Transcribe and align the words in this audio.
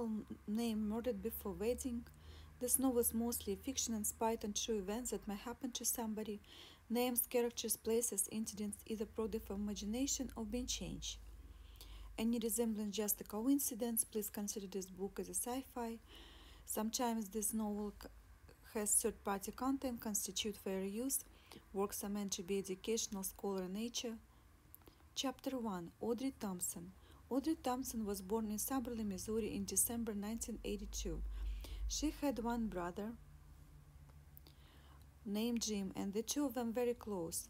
novel 0.00 0.24
named 0.46 0.88
Murdered 0.88 1.22
Before 1.22 1.52
Wedding. 1.52 2.02
This 2.58 2.78
novel 2.78 3.00
is 3.00 3.12
mostly 3.12 3.54
fiction 3.54 3.94
inspired 3.94 4.44
on 4.44 4.52
true 4.52 4.78
events 4.78 5.10
that 5.10 5.26
may 5.28 5.36
happen 5.36 5.72
to 5.72 5.84
somebody. 5.84 6.40
Names, 6.88 7.26
characters, 7.28 7.76
places, 7.76 8.28
incidents, 8.32 8.78
either 8.86 9.04
product 9.04 9.50
of 9.50 9.56
imagination 9.56 10.30
or 10.36 10.44
being 10.44 10.66
changed. 10.66 11.18
Any 12.18 12.38
resemblance 12.38 12.96
just 12.96 13.20
a 13.20 13.24
coincidence. 13.24 14.04
Please 14.04 14.30
consider 14.30 14.66
this 14.66 14.86
book 14.86 15.18
as 15.20 15.28
a 15.28 15.34
sci-fi. 15.34 15.98
Sometimes 16.64 17.28
this 17.28 17.52
novel 17.52 17.92
has 18.74 18.92
third-party 18.94 19.52
content, 19.52 20.00
constitute 20.00 20.56
fair 20.56 20.82
use. 20.82 21.20
Works 21.74 22.04
are 22.04 22.08
meant 22.08 22.32
to 22.32 22.42
be 22.42 22.58
educational, 22.58 23.22
scholar 23.22 23.68
nature. 23.68 24.14
Chapter 25.14 25.58
1 25.58 25.90
Audrey 26.00 26.32
Thompson 26.40 26.92
Audrey 27.32 27.54
Thompson 27.54 28.04
was 28.04 28.20
born 28.20 28.50
in 28.50 28.58
Summerlin, 28.58 29.06
Missouri 29.06 29.54
in 29.54 29.64
December 29.64 30.10
1982. 30.10 31.22
She 31.86 32.12
had 32.20 32.40
one 32.40 32.66
brother 32.66 33.12
named 35.24 35.62
Jim, 35.62 35.92
and 35.94 36.12
the 36.12 36.22
two 36.22 36.44
of 36.44 36.54
them 36.54 36.72
very 36.72 36.92
close 36.92 37.48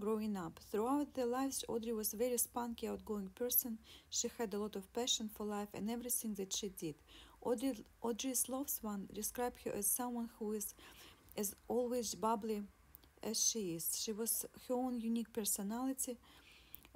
growing 0.00 0.36
up. 0.36 0.58
Throughout 0.72 1.14
their 1.14 1.26
lives, 1.26 1.64
Audrey 1.68 1.92
was 1.92 2.12
a 2.12 2.16
very 2.16 2.38
spunky, 2.38 2.88
outgoing 2.88 3.28
person. 3.36 3.78
She 4.08 4.28
had 4.36 4.52
a 4.52 4.58
lot 4.58 4.74
of 4.74 4.92
passion 4.92 5.30
for 5.32 5.46
life 5.46 5.68
and 5.74 5.88
everything 5.88 6.34
that 6.34 6.52
she 6.52 6.70
did. 6.70 6.96
Audrey, 7.40 7.84
Audrey's 8.02 8.48
loved 8.48 8.78
one 8.82 9.06
described 9.12 9.58
her 9.64 9.72
as 9.72 9.86
someone 9.86 10.28
who 10.40 10.54
is 10.54 10.74
as 11.36 11.54
always 11.68 12.16
bubbly 12.16 12.62
as 13.22 13.48
she 13.48 13.74
is. 13.76 13.96
She 14.02 14.10
was 14.10 14.44
her 14.66 14.74
own 14.74 15.00
unique 15.00 15.32
personality, 15.32 16.18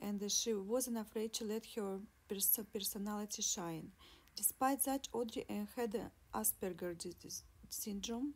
and 0.00 0.20
she 0.32 0.52
wasn't 0.52 0.98
afraid 0.98 1.32
to 1.34 1.44
let 1.44 1.64
her 1.76 2.00
personality 2.28 3.42
shine. 3.42 3.92
Despite 4.36 4.84
that, 4.84 5.08
Audrey 5.12 5.44
had 5.76 6.10
Asperger's 6.34 7.42
syndrome, 7.68 8.34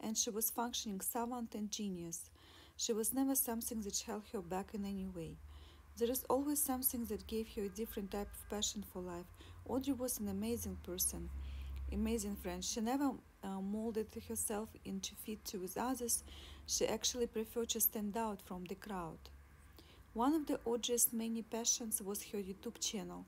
and 0.00 0.16
she 0.16 0.30
was 0.30 0.50
functioning 0.50 1.00
savant 1.00 1.54
and 1.54 1.70
genius. 1.70 2.30
She 2.76 2.92
was 2.92 3.12
never 3.12 3.34
something 3.34 3.80
that 3.82 3.98
held 4.00 4.24
her 4.32 4.40
back 4.40 4.74
in 4.74 4.84
any 4.84 5.06
way. 5.06 5.36
There 5.96 6.10
is 6.10 6.24
always 6.28 6.60
something 6.60 7.04
that 7.06 7.26
gave 7.26 7.48
her 7.54 7.62
a 7.62 7.68
different 7.68 8.10
type 8.10 8.28
of 8.32 8.50
passion 8.50 8.84
for 8.92 9.00
life. 9.00 9.26
Audrey 9.66 9.92
was 9.94 10.18
an 10.18 10.28
amazing 10.28 10.78
person, 10.84 11.30
amazing 11.92 12.36
friend. 12.36 12.64
She 12.64 12.80
never 12.80 13.12
uh, 13.42 13.60
molded 13.60 14.08
herself 14.28 14.68
into 14.84 15.14
fit 15.14 15.44
to 15.46 15.58
with 15.58 15.78
others. 15.78 16.24
She 16.66 16.86
actually 16.86 17.28
preferred 17.28 17.68
to 17.70 17.80
stand 17.80 18.16
out 18.16 18.40
from 18.42 18.64
the 18.64 18.74
crowd. 18.74 19.18
One 20.14 20.32
of 20.32 20.46
the 20.46 20.60
Audrey's 20.64 21.12
many 21.12 21.42
passions 21.42 22.00
was 22.00 22.22
her 22.30 22.38
YouTube 22.38 22.78
channel 22.78 23.26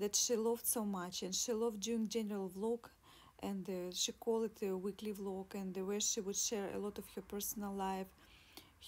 that 0.00 0.16
she 0.16 0.34
loved 0.34 0.66
so 0.66 0.84
much, 0.84 1.22
and 1.22 1.32
she 1.32 1.52
loved 1.52 1.80
doing 1.80 2.08
general 2.08 2.50
vlog, 2.50 2.90
and 3.40 3.68
uh, 3.70 3.92
she 3.94 4.10
called 4.10 4.50
it 4.50 4.66
a 4.66 4.76
weekly 4.76 5.12
vlog, 5.12 5.54
and 5.54 5.78
uh, 5.78 5.84
where 5.84 6.00
she 6.00 6.20
would 6.20 6.36
share 6.36 6.70
a 6.74 6.78
lot 6.78 6.98
of 6.98 7.04
her 7.14 7.22
personal 7.22 7.72
life, 7.72 8.08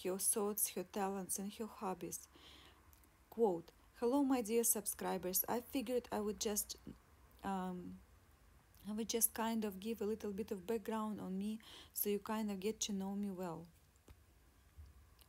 her 0.02 0.18
thoughts, 0.18 0.72
her 0.74 0.82
talents, 0.82 1.38
and 1.38 1.52
her 1.52 1.66
hobbies. 1.66 2.26
Quote, 3.30 3.70
Hello, 4.00 4.24
my 4.24 4.40
dear 4.40 4.64
subscribers. 4.64 5.44
I 5.48 5.60
figured 5.60 6.08
I 6.10 6.18
would 6.18 6.40
just 6.40 6.76
um, 7.44 7.94
I 8.88 8.92
would 8.92 9.08
just 9.08 9.34
kind 9.34 9.64
of 9.64 9.78
give 9.78 10.00
a 10.02 10.04
little 10.04 10.32
bit 10.32 10.50
of 10.50 10.66
background 10.66 11.20
on 11.20 11.38
me 11.38 11.60
so 11.92 12.10
you 12.10 12.18
kind 12.18 12.50
of 12.50 12.58
get 12.58 12.80
to 12.80 12.92
know 12.92 13.14
me 13.14 13.30
well. 13.30 13.66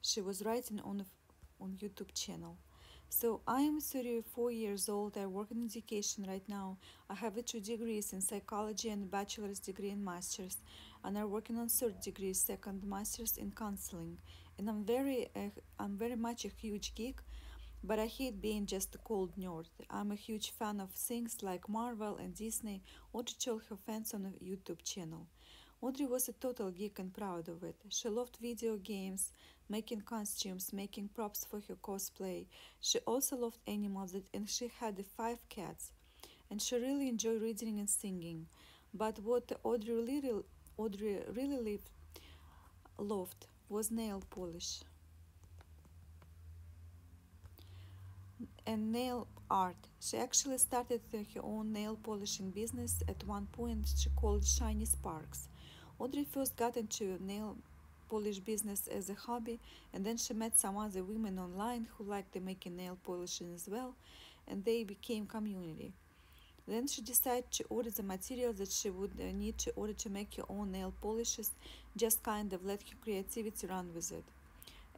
She 0.01 0.19
was 0.19 0.43
writing 0.43 0.79
on 0.79 1.01
a, 1.01 1.05
on 1.61 1.77
YouTube 1.81 2.13
channel. 2.13 2.57
So 3.13 3.41
I 3.45 3.61
am 3.61 3.81
34 3.81 4.51
years 4.51 4.87
old. 4.87 5.17
I 5.17 5.25
work 5.25 5.51
in 5.51 5.65
education 5.65 6.25
right 6.27 6.47
now. 6.47 6.77
I 7.09 7.13
have 7.15 7.43
two 7.45 7.59
degrees 7.59 8.13
in 8.13 8.21
psychology 8.21 8.89
and 8.89 9.11
bachelor's 9.11 9.59
degree 9.59 9.89
in 9.89 10.03
master's, 10.03 10.57
and 11.03 11.17
I'm 11.17 11.29
working 11.29 11.57
on 11.57 11.67
third 11.67 11.99
degree, 11.99 12.33
second 12.33 12.83
master's 12.85 13.37
in 13.37 13.51
counseling. 13.51 14.17
And 14.57 14.69
I'm 14.69 14.85
very, 14.85 15.27
uh, 15.35 15.49
I'm 15.77 15.97
very 15.97 16.15
much 16.15 16.45
a 16.45 16.47
huge 16.47 16.95
geek, 16.95 17.19
but 17.83 17.99
I 17.99 18.05
hate 18.05 18.41
being 18.41 18.65
just 18.65 18.95
a 18.95 18.99
cold 18.99 19.31
nerd. 19.37 19.65
I'm 19.89 20.11
a 20.11 20.15
huge 20.15 20.51
fan 20.51 20.79
of 20.79 20.91
things 20.91 21.37
like 21.41 21.67
Marvel 21.67 22.15
and 22.17 22.33
Disney. 22.33 22.81
Audrey 23.11 23.35
told 23.43 23.63
her 23.69 23.75
fans 23.75 24.13
on 24.13 24.25
a 24.25 24.43
YouTube 24.43 24.83
channel. 24.83 25.27
Audrey 25.83 26.05
was 26.05 26.29
a 26.29 26.33
total 26.33 26.69
geek 26.69 26.99
and 26.99 27.11
proud 27.11 27.49
of 27.49 27.63
it. 27.63 27.75
She 27.89 28.07
loved 28.07 28.37
video 28.39 28.77
games, 28.77 29.31
making 29.67 30.01
costumes, 30.01 30.71
making 30.71 31.09
props 31.15 31.43
for 31.43 31.59
her 31.67 31.75
cosplay. 31.75 32.45
She 32.79 32.99
also 32.99 33.35
loved 33.35 33.57
animals 33.65 34.15
and 34.31 34.47
she 34.47 34.71
had 34.79 35.03
five 35.17 35.39
cats. 35.49 35.91
And 36.51 36.61
she 36.61 36.75
really 36.75 37.09
enjoyed 37.09 37.41
reading 37.41 37.79
and 37.79 37.89
singing. 37.89 38.45
But 38.93 39.19
what 39.23 39.51
Audrey 39.63 39.95
really, 39.95 40.43
Audrey 40.77 41.23
really 41.33 41.79
loved 42.99 43.47
was 43.67 43.89
nail 43.89 44.21
polish. 44.29 44.81
and 48.67 48.91
nail 48.91 49.27
art. 49.49 49.75
She 49.99 50.17
actually 50.17 50.57
started 50.59 51.01
her 51.11 51.41
own 51.43 51.73
nail 51.73 51.97
polishing 52.01 52.51
business 52.51 53.01
at 53.07 53.23
one 53.25 53.47
point 53.47 53.87
she 53.97 54.09
called 54.09 54.45
Shiny 54.45 54.85
Sparks. 54.85 55.49
Audrey 56.01 56.23
first 56.23 56.55
got 56.55 56.77
into 56.77 57.19
nail 57.19 57.55
polish 58.09 58.39
business 58.39 58.87
as 58.87 59.11
a 59.11 59.13
hobby 59.13 59.59
and 59.93 60.03
then 60.03 60.17
she 60.17 60.33
met 60.33 60.57
some 60.57 60.75
other 60.75 61.03
women 61.03 61.37
online 61.37 61.87
who 61.91 62.03
liked 62.03 62.35
making 62.41 62.75
nail 62.75 62.97
polishing 63.05 63.53
as 63.53 63.69
well 63.69 63.93
and 64.47 64.65
they 64.65 64.83
became 64.83 65.27
community. 65.27 65.93
Then 66.67 66.87
she 66.87 67.03
decided 67.03 67.51
to 67.51 67.65
order 67.69 67.91
the 67.91 68.01
materials 68.01 68.55
that 68.55 68.71
she 68.71 68.89
would 68.89 69.11
uh, 69.19 69.31
need 69.31 69.59
to 69.59 69.71
order 69.75 69.93
to 69.93 70.09
make 70.09 70.33
her 70.37 70.43
own 70.49 70.71
nail 70.71 70.91
polishes, 71.03 71.51
just 71.95 72.23
kind 72.23 72.51
of 72.51 72.65
let 72.65 72.81
her 72.81 72.95
creativity 73.03 73.67
run 73.67 73.91
with 73.93 74.11
it. 74.11 74.23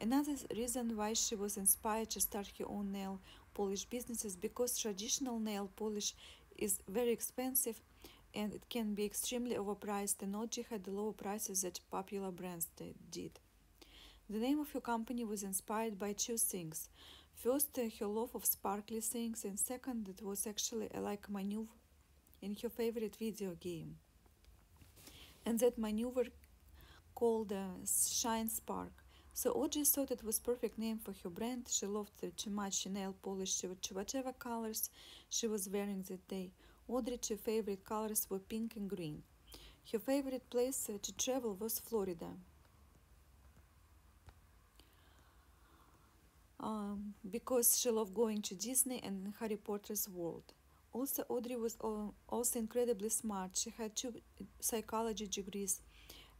Another 0.00 0.36
reason 0.56 0.96
why 0.96 1.12
she 1.12 1.34
was 1.34 1.58
inspired 1.58 2.08
to 2.10 2.20
start 2.22 2.50
her 2.58 2.64
own 2.66 2.92
nail 2.92 3.20
polish 3.52 3.84
business 3.84 4.24
is 4.24 4.36
because 4.36 4.78
traditional 4.78 5.38
nail 5.38 5.68
polish 5.76 6.14
is 6.56 6.78
very 6.88 7.12
expensive 7.12 7.78
and 8.34 8.52
it 8.52 8.68
can 8.68 8.94
be 8.94 9.04
extremely 9.04 9.56
overpriced 9.56 10.22
and 10.22 10.34
Audrey 10.34 10.66
had 10.68 10.84
the 10.84 10.90
lower 10.90 11.12
prices 11.12 11.62
that 11.62 11.80
popular 11.90 12.30
brands 12.30 12.68
did. 13.10 13.40
The 14.28 14.38
name 14.38 14.58
of 14.58 14.72
her 14.72 14.80
company 14.80 15.24
was 15.24 15.42
inspired 15.42 15.98
by 15.98 16.14
two 16.14 16.38
things. 16.38 16.88
First, 17.34 17.76
her 17.76 18.06
love 18.06 18.34
of 18.34 18.44
sparkly 18.44 19.00
things, 19.00 19.44
and 19.44 19.58
second, 19.58 20.08
it 20.08 20.22
was 20.22 20.46
actually 20.46 20.88
a 20.94 21.00
like 21.00 21.28
maneuver 21.28 21.72
in 22.40 22.56
her 22.62 22.68
favorite 22.68 23.16
video 23.16 23.54
game. 23.60 23.96
And 25.44 25.58
that 25.60 25.76
maneuver 25.76 26.24
called 27.14 27.52
uh, 27.52 27.84
Shine 27.86 28.48
Spark. 28.48 28.92
So 29.34 29.50
Audrey 29.50 29.84
thought 29.84 30.10
it 30.10 30.24
was 30.24 30.38
perfect 30.38 30.78
name 30.78 30.98
for 30.98 31.12
her 31.22 31.28
brand. 31.28 31.66
She 31.68 31.86
loved 31.86 32.12
to 32.36 32.50
match 32.50 32.86
nail 32.86 33.14
polish 33.20 33.56
to 33.56 33.94
whatever 33.94 34.32
colors 34.32 34.90
she 35.28 35.46
was 35.46 35.68
wearing 35.68 36.02
that 36.08 36.26
day. 36.28 36.52
Audrey's 36.88 37.32
favorite 37.42 37.84
colors 37.84 38.26
were 38.28 38.38
pink 38.38 38.76
and 38.76 38.88
green. 38.88 39.22
Her 39.92 39.98
favorite 39.98 40.48
place 40.50 40.90
to 41.02 41.12
travel 41.16 41.56
was 41.58 41.78
Florida. 41.78 42.28
Um, 46.60 47.14
because 47.30 47.78
she 47.78 47.90
loved 47.90 48.14
going 48.14 48.40
to 48.42 48.54
Disney 48.54 49.00
and 49.02 49.34
Harry 49.38 49.56
Potter's 49.56 50.08
world. 50.08 50.44
Also, 50.92 51.24
Audrey 51.28 51.56
was 51.56 51.76
also 52.28 52.58
incredibly 52.58 53.08
smart. 53.08 53.50
She 53.56 53.70
had 53.76 53.96
two 53.96 54.14
psychology 54.60 55.26
degrees 55.26 55.80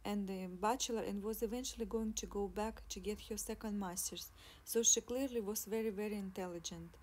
and 0.05 0.29
a 0.29 0.47
bachelor 0.47 1.01
and 1.01 1.23
was 1.23 1.43
eventually 1.43 1.85
going 1.85 2.13
to 2.13 2.25
go 2.27 2.47
back 2.47 2.81
to 2.89 2.99
get 2.99 3.19
her 3.29 3.37
second 3.37 3.79
master's. 3.79 4.31
So 4.63 4.81
she 4.81 5.01
clearly 5.01 5.41
was 5.41 5.65
very, 5.65 5.89
very 5.89 6.15
intelligent. 6.15 6.95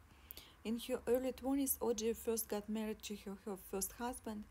In 0.65 0.79
her 0.89 1.01
early 1.09 1.33
20s, 1.33 1.77
Audrey 1.81 2.13
first 2.13 2.49
got 2.49 2.69
married 2.69 3.03
to 3.03 3.17
her, 3.25 3.37
her 3.45 3.57
first 3.57 3.93
husband. 3.93 4.45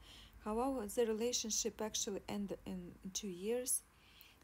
However, 0.43 0.85
the 0.87 1.05
relationship 1.05 1.81
actually 1.81 2.21
ended 2.27 2.57
in, 2.65 2.91
two 3.13 3.29
years. 3.29 3.81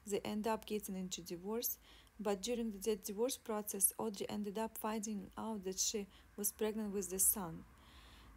They 0.05 0.19
end 0.19 0.47
up 0.47 0.65
getting 0.65 0.95
into 0.95 1.21
divorce, 1.21 1.77
but 2.19 2.41
during 2.41 2.71
the 2.71 2.95
divorce 2.95 3.35
process, 3.35 3.91
Audrey 3.97 4.29
ended 4.29 4.57
up 4.57 4.77
finding 4.77 5.29
out 5.37 5.65
that 5.65 5.79
she 5.79 6.07
was 6.37 6.53
pregnant 6.53 6.93
with 6.93 7.09
the 7.09 7.19
son. 7.19 7.65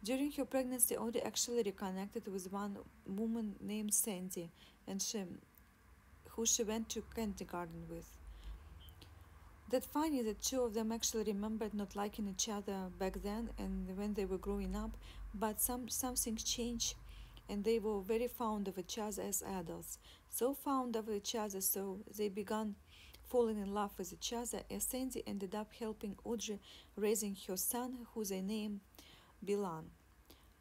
During 0.03 0.31
her 0.33 0.43
pregnancy, 0.45 0.97
Audrey 0.97 1.21
actually 1.21 1.63
reconnected 1.63 2.27
with 2.27 2.51
one 2.51 2.79
woman 3.07 3.55
named 3.61 3.93
Sandy, 3.93 4.51
and 4.87 5.01
she 5.01 5.23
who 6.31 6.45
she 6.45 6.63
went 6.63 6.89
to 6.89 7.03
kindergarten 7.15 7.85
with. 7.89 8.20
That 9.71 9.85
funny 9.85 10.21
that 10.23 10.41
two 10.41 10.63
of 10.63 10.73
them 10.73 10.91
actually 10.91 11.23
remembered 11.23 11.73
not 11.73 11.95
liking 11.95 12.27
each 12.27 12.49
other 12.49 12.89
back 12.99 13.21
then 13.23 13.51
and 13.57 13.97
when 13.97 14.13
they 14.15 14.25
were 14.25 14.37
growing 14.37 14.75
up, 14.75 14.97
but 15.33 15.61
some 15.61 15.87
something 15.87 16.35
changed 16.35 16.95
and 17.47 17.63
they 17.63 17.79
were 17.79 18.01
very 18.01 18.27
fond 18.27 18.67
of 18.67 18.77
each 18.77 18.97
other 18.97 19.23
as 19.23 19.41
adults. 19.41 19.97
So 20.29 20.53
fond 20.53 20.97
of 20.97 21.09
each 21.09 21.35
other 21.35 21.61
so 21.61 21.99
they 22.17 22.27
began 22.27 22.75
falling 23.29 23.59
in 23.59 23.73
love 23.73 23.91
with 23.97 24.11
each 24.11 24.33
other 24.33 24.59
as 24.69 24.83
Sandy 24.83 25.23
ended 25.25 25.55
up 25.55 25.71
helping 25.79 26.17
Audrey 26.25 26.59
raising 26.97 27.37
her 27.47 27.55
son 27.55 28.07
who 28.13 28.25
they 28.25 28.41
named 28.41 28.81
Bilan. 29.45 29.85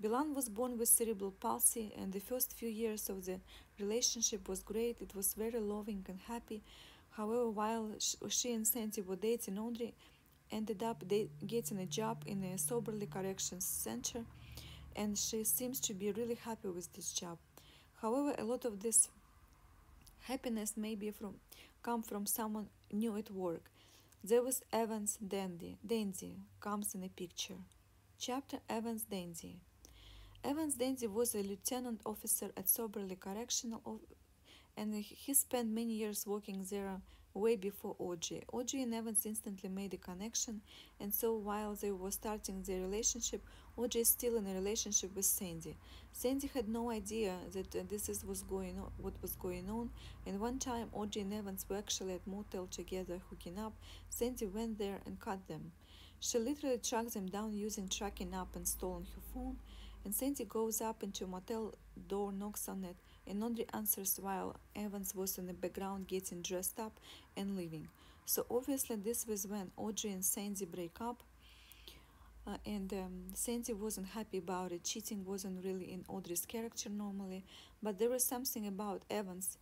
Bilan 0.00 0.34
was 0.34 0.48
born 0.48 0.78
with 0.78 0.88
cerebral 0.88 1.32
palsy, 1.32 1.92
and 1.94 2.10
the 2.10 2.20
first 2.20 2.54
few 2.54 2.70
years 2.70 3.10
of 3.10 3.26
the 3.26 3.38
relationship 3.78 4.48
was 4.48 4.62
great. 4.62 4.96
It 4.98 5.14
was 5.14 5.34
very 5.34 5.60
loving 5.60 6.06
and 6.08 6.20
happy. 6.26 6.62
However, 7.10 7.50
while 7.50 7.90
she 8.28 8.52
and 8.52 8.66
Sandy 8.66 9.02
were 9.02 9.16
dating, 9.16 9.58
Audrey 9.58 9.94
ended 10.50 10.82
up 10.82 11.04
getting 11.46 11.78
a 11.78 11.86
job 11.86 12.22
in 12.26 12.42
a 12.44 12.58
soberly 12.58 13.06
corrections 13.06 13.64
center, 13.64 14.24
and 14.96 15.16
she 15.16 15.44
seems 15.44 15.80
to 15.80 15.94
be 15.94 16.12
really 16.12 16.36
happy 16.36 16.68
with 16.68 16.92
this 16.92 17.12
job. 17.12 17.38
However, 18.00 18.34
a 18.38 18.44
lot 18.44 18.64
of 18.64 18.80
this 18.80 19.08
happiness 20.22 20.76
may 20.76 20.94
be 20.94 21.10
from 21.10 21.34
come 21.82 22.02
from 22.02 22.26
someone 22.26 22.68
new 22.92 23.16
at 23.16 23.30
work. 23.30 23.70
There 24.22 24.42
was 24.42 24.62
Evans 24.72 25.16
Dandy. 25.16 25.78
Dandy 25.86 26.34
comes 26.60 26.94
in 26.94 27.02
a 27.02 27.08
picture. 27.08 27.54
Chapter 28.18 28.58
Evans 28.68 29.02
Dandy. 29.02 29.56
Evans 30.44 30.74
Dandy 30.74 31.06
was 31.06 31.34
a 31.34 31.42
lieutenant 31.42 32.00
officer 32.04 32.50
at 32.56 32.66
Soberly 32.66 33.18
Correctional, 33.18 34.00
and 34.80 34.94
he 34.94 35.34
spent 35.34 35.68
many 35.68 35.92
years 35.92 36.26
working 36.26 36.64
there 36.70 37.02
way 37.34 37.54
before 37.54 37.94
Audrey. 37.98 38.42
Audrey 38.50 38.82
and 38.82 38.94
Evans 38.94 39.26
instantly 39.26 39.68
made 39.68 39.92
a 39.92 39.98
connection, 39.98 40.62
and 40.98 41.12
so 41.12 41.34
while 41.34 41.74
they 41.74 41.90
were 41.90 42.10
starting 42.10 42.62
their 42.62 42.80
relationship, 42.80 43.42
Audrey 43.76 44.00
is 44.00 44.08
still 44.08 44.38
in 44.38 44.46
a 44.46 44.54
relationship 44.54 45.14
with 45.14 45.26
Sandy. 45.26 45.76
Sandy 46.12 46.50
had 46.54 46.66
no 46.66 46.90
idea 46.90 47.34
that 47.52 47.76
uh, 47.76 47.80
this 47.90 48.08
is 48.08 48.24
was 48.24 48.42
going 48.42 48.78
on, 48.78 48.90
what 48.96 49.12
was 49.20 49.36
going 49.36 49.68
on, 49.68 49.90
and 50.26 50.40
one 50.40 50.58
time 50.58 50.88
Audrey 50.94 51.20
and 51.22 51.34
Evans 51.34 51.66
were 51.68 51.76
actually 51.76 52.14
at 52.14 52.26
motel 52.26 52.66
together 52.66 53.20
hooking 53.28 53.58
up. 53.58 53.74
Sandy 54.08 54.46
went 54.46 54.78
there 54.78 55.00
and 55.04 55.20
caught 55.20 55.46
them. 55.46 55.72
She 56.20 56.38
literally 56.38 56.78
tracked 56.78 57.12
them 57.12 57.26
down 57.26 57.54
using 57.54 57.86
tracking 57.88 58.34
app 58.34 58.56
and 58.56 58.66
stolen 58.66 59.06
her 59.14 59.22
phone, 59.34 59.58
and 60.06 60.14
Sandy 60.14 60.46
goes 60.46 60.80
up 60.80 61.02
into 61.02 61.24
a 61.24 61.28
motel 61.28 61.74
door, 62.08 62.32
knocks 62.32 62.66
on 62.66 62.82
it, 62.84 62.96
and 63.26 63.42
Audrey 63.42 63.66
answers 63.72 64.18
while 64.20 64.56
Evans 64.74 65.14
was 65.14 65.38
in 65.38 65.46
the 65.46 65.52
background 65.52 66.08
getting 66.08 66.42
dressed 66.42 66.80
up 66.80 66.98
and 67.36 67.56
leaving. 67.56 67.88
So 68.26 68.46
obviously 68.50 68.96
this 68.96 69.26
was 69.26 69.46
when 69.46 69.70
Audrey 69.76 70.12
and 70.12 70.24
Sandy 70.24 70.64
break 70.64 71.00
up. 71.00 71.22
Uh, 72.46 72.56
and 72.64 72.92
um, 72.92 73.24
Sandy 73.34 73.72
wasn't 73.72 74.08
happy 74.08 74.38
about 74.38 74.72
it. 74.72 74.82
Cheating 74.82 75.24
wasn't 75.24 75.64
really 75.64 75.92
in 75.92 76.04
Audrey's 76.08 76.46
character 76.46 76.88
normally, 76.88 77.44
but 77.82 77.98
there 77.98 78.08
was 78.08 78.24
something 78.24 78.66
about 78.66 79.02
Evans 79.10 79.58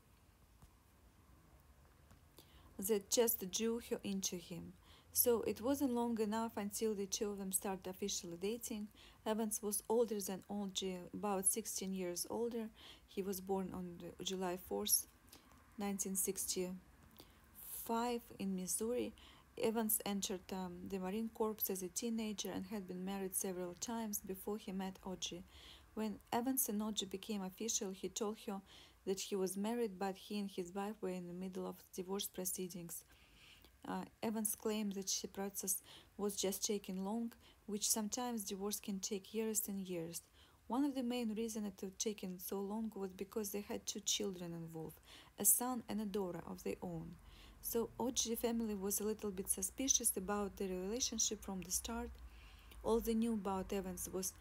that 2.79 3.11
just 3.11 3.51
drew 3.51 3.81
her 3.91 3.99
into 4.05 4.37
him. 4.37 4.73
So 5.13 5.43
it 5.43 5.61
wasn't 5.61 5.93
long 5.93 6.19
enough 6.21 6.57
until 6.57 6.95
the 6.95 7.07
two 7.07 7.31
of 7.31 7.39
them 7.39 7.53
started 7.53 7.87
officially 7.89 8.37
dating. 8.41 8.89
Evans 9.27 9.61
was 9.63 9.83
older 9.89 10.21
than 10.21 10.43
Audrey, 10.49 10.99
about 11.13 11.47
16 11.47 11.93
years 11.93 12.27
older. 12.31 12.69
He 13.07 13.23
was 13.23 13.41
born 13.41 13.71
on 13.75 13.99
July 14.23 14.59
4th, 14.71 15.07
1965 15.77 18.23
in 18.39 18.57
Missouri. 18.57 19.13
Evans 19.61 20.01
entered 20.07 20.53
um, 20.53 20.79
the 20.89 20.99
Marine 20.99 21.31
Corps 21.35 21.69
as 21.69 21.83
a 21.83 21.89
teenager 21.89 22.51
and 22.51 22.67
had 22.67 22.87
been 22.87 23.05
married 23.05 23.35
several 23.35 23.75
times 23.75 24.21
before 24.21 24.57
he 24.57 24.71
met 24.71 25.01
Audrey. 25.05 25.43
When 25.95 26.21
Evans 26.33 26.69
and 26.69 26.81
Audrey 26.81 27.09
became 27.09 27.43
official, 27.43 27.91
he 27.91 28.09
told 28.09 28.39
her 28.47 28.61
that 29.05 29.21
he 29.21 29.35
was 29.35 29.57
married, 29.57 29.99
but 29.99 30.17
he 30.17 30.39
and 30.39 30.49
his 30.49 30.73
wife 30.73 30.95
were 31.01 31.09
in 31.09 31.27
the 31.27 31.35
middle 31.35 31.67
of 31.67 31.83
divorce 31.93 32.29
proceedings. 32.29 33.03
Uh, 33.89 34.05
Evans 34.23 34.55
claimed 34.55 34.93
that 34.93 35.07
the 35.23 35.29
process 35.29 35.83
was 36.19 36.37
just 36.37 36.63
taking 36.63 37.07
long, 37.07 37.33
which 37.65 37.89
sometimes 37.89 38.45
divorce 38.45 38.79
can 38.79 38.99
take 38.99 39.33
years 39.33 39.67
and 39.67 39.89
years. 39.89 40.21
One 40.67 40.85
of 40.85 40.95
the 40.95 41.03
main 41.03 41.35
reasons 41.35 41.69
it 41.69 41.81
had 41.81 41.99
taken 41.99 42.39
so 42.39 42.61
long 42.61 42.93
was 42.95 43.13
because 43.13 43.51
they 43.51 43.63
had 43.63 43.87
two 43.87 44.01
children 44.01 44.53
involved, 44.53 45.01
a 45.39 45.47
son 45.47 45.83
and 45.89 46.03
a 46.03 46.05
daughter 46.05 46.43
of 46.47 46.63
their 46.65 46.77
own. 46.83 47.13
So 47.63 47.89
Audrey 47.99 48.35
family 48.35 48.75
was 48.75 49.01
a 49.01 49.05
little 49.05 49.31
bit 49.31 49.49
suspicious 49.49 50.15
about 50.19 50.59
their 50.59 50.69
relationship 50.69 51.43
from 51.43 51.63
the 51.63 51.71
start. 51.71 52.11
All 52.83 53.01
they 53.01 53.15
knew 53.15 53.33
about 53.33 53.73
Evans 53.73 54.11
was 54.13 54.35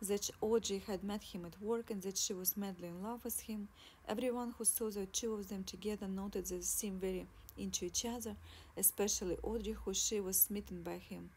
that 0.00 0.30
Audrey 0.40 0.82
had 0.86 1.02
met 1.02 1.22
him 1.22 1.44
at 1.44 1.60
work 1.60 1.90
and 1.90 2.02
that 2.02 2.18
she 2.18 2.32
was 2.32 2.56
madly 2.56 2.88
in 2.88 3.02
love 3.02 3.24
with 3.24 3.40
him. 3.40 3.66
Everyone 4.08 4.54
who 4.56 4.64
saw 4.64 4.90
the 4.90 5.06
two 5.06 5.34
of 5.34 5.48
them 5.48 5.64
together 5.64 6.06
noted 6.06 6.46
that 6.46 6.54
they 6.54 6.60
seemed 6.60 7.00
very 7.00 7.26
into 7.56 7.84
each 7.84 8.04
other, 8.04 8.36
especially 8.76 9.36
Audrey, 9.42 9.72
who 9.72 9.94
she 9.94 10.20
was 10.20 10.40
smitten 10.40 10.82
by 10.82 10.98
him. 10.98 11.30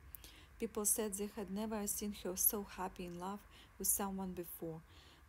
People 0.60 0.86
said 0.86 1.14
they 1.14 1.30
had 1.36 1.52
never 1.52 1.86
seen 1.88 2.16
her 2.24 2.36
so 2.36 2.64
happy 2.64 3.06
in 3.06 3.20
love 3.20 3.40
with 3.78 3.88
someone 3.88 4.32
before. 4.32 4.82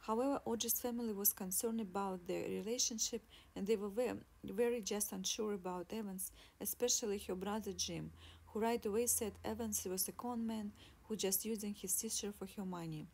However, 0.06 0.40
Audrey's 0.44 0.80
family 0.80 1.12
was 1.12 1.32
concerned 1.32 1.80
about 1.80 2.28
their 2.28 2.48
relationship 2.48 3.22
and 3.56 3.66
they 3.66 3.74
were 3.74 3.88
very, 3.88 4.18
very 4.44 4.80
just 4.80 5.10
unsure 5.10 5.54
about 5.54 5.92
Evans, 5.92 6.30
especially 6.60 7.18
her 7.26 7.34
brother 7.34 7.72
Jim, 7.72 8.12
who 8.46 8.60
right 8.60 8.84
away 8.86 9.06
said 9.06 9.32
Evans 9.44 9.84
was 9.90 10.06
a 10.06 10.12
con 10.12 10.46
man 10.46 10.70
who 11.08 11.16
just 11.16 11.44
using 11.44 11.74
his 11.74 11.92
sister 11.92 12.30
for 12.30 12.46
her 12.56 12.64
money. 12.64 13.08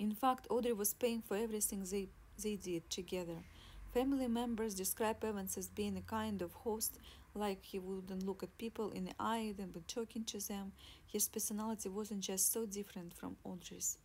In 0.00 0.12
fact, 0.16 0.48
Audrey 0.50 0.72
was 0.72 0.94
paying 0.94 1.22
for 1.22 1.36
everything 1.36 1.84
they, 1.88 2.08
they 2.42 2.56
did 2.56 2.90
together. 2.90 3.38
Family 3.92 4.26
members 4.26 4.74
describe 4.74 5.22
Evans 5.22 5.58
as 5.58 5.68
being 5.68 5.98
a 5.98 6.00
kind 6.00 6.40
of 6.40 6.54
host, 6.54 6.98
like 7.34 7.62
he 7.62 7.78
wouldn't 7.78 8.24
look 8.24 8.42
at 8.42 8.56
people 8.56 8.90
in 8.90 9.04
the 9.04 9.12
eye 9.20 9.54
and 9.58 9.70
be 9.70 9.80
talking 9.86 10.24
to 10.24 10.38
them. 10.48 10.72
His 11.06 11.28
personality 11.28 11.90
wasn't 11.90 12.20
just 12.20 12.50
so 12.52 12.64
different 12.64 13.12
from 13.12 13.36
Audrey's. 13.44 13.98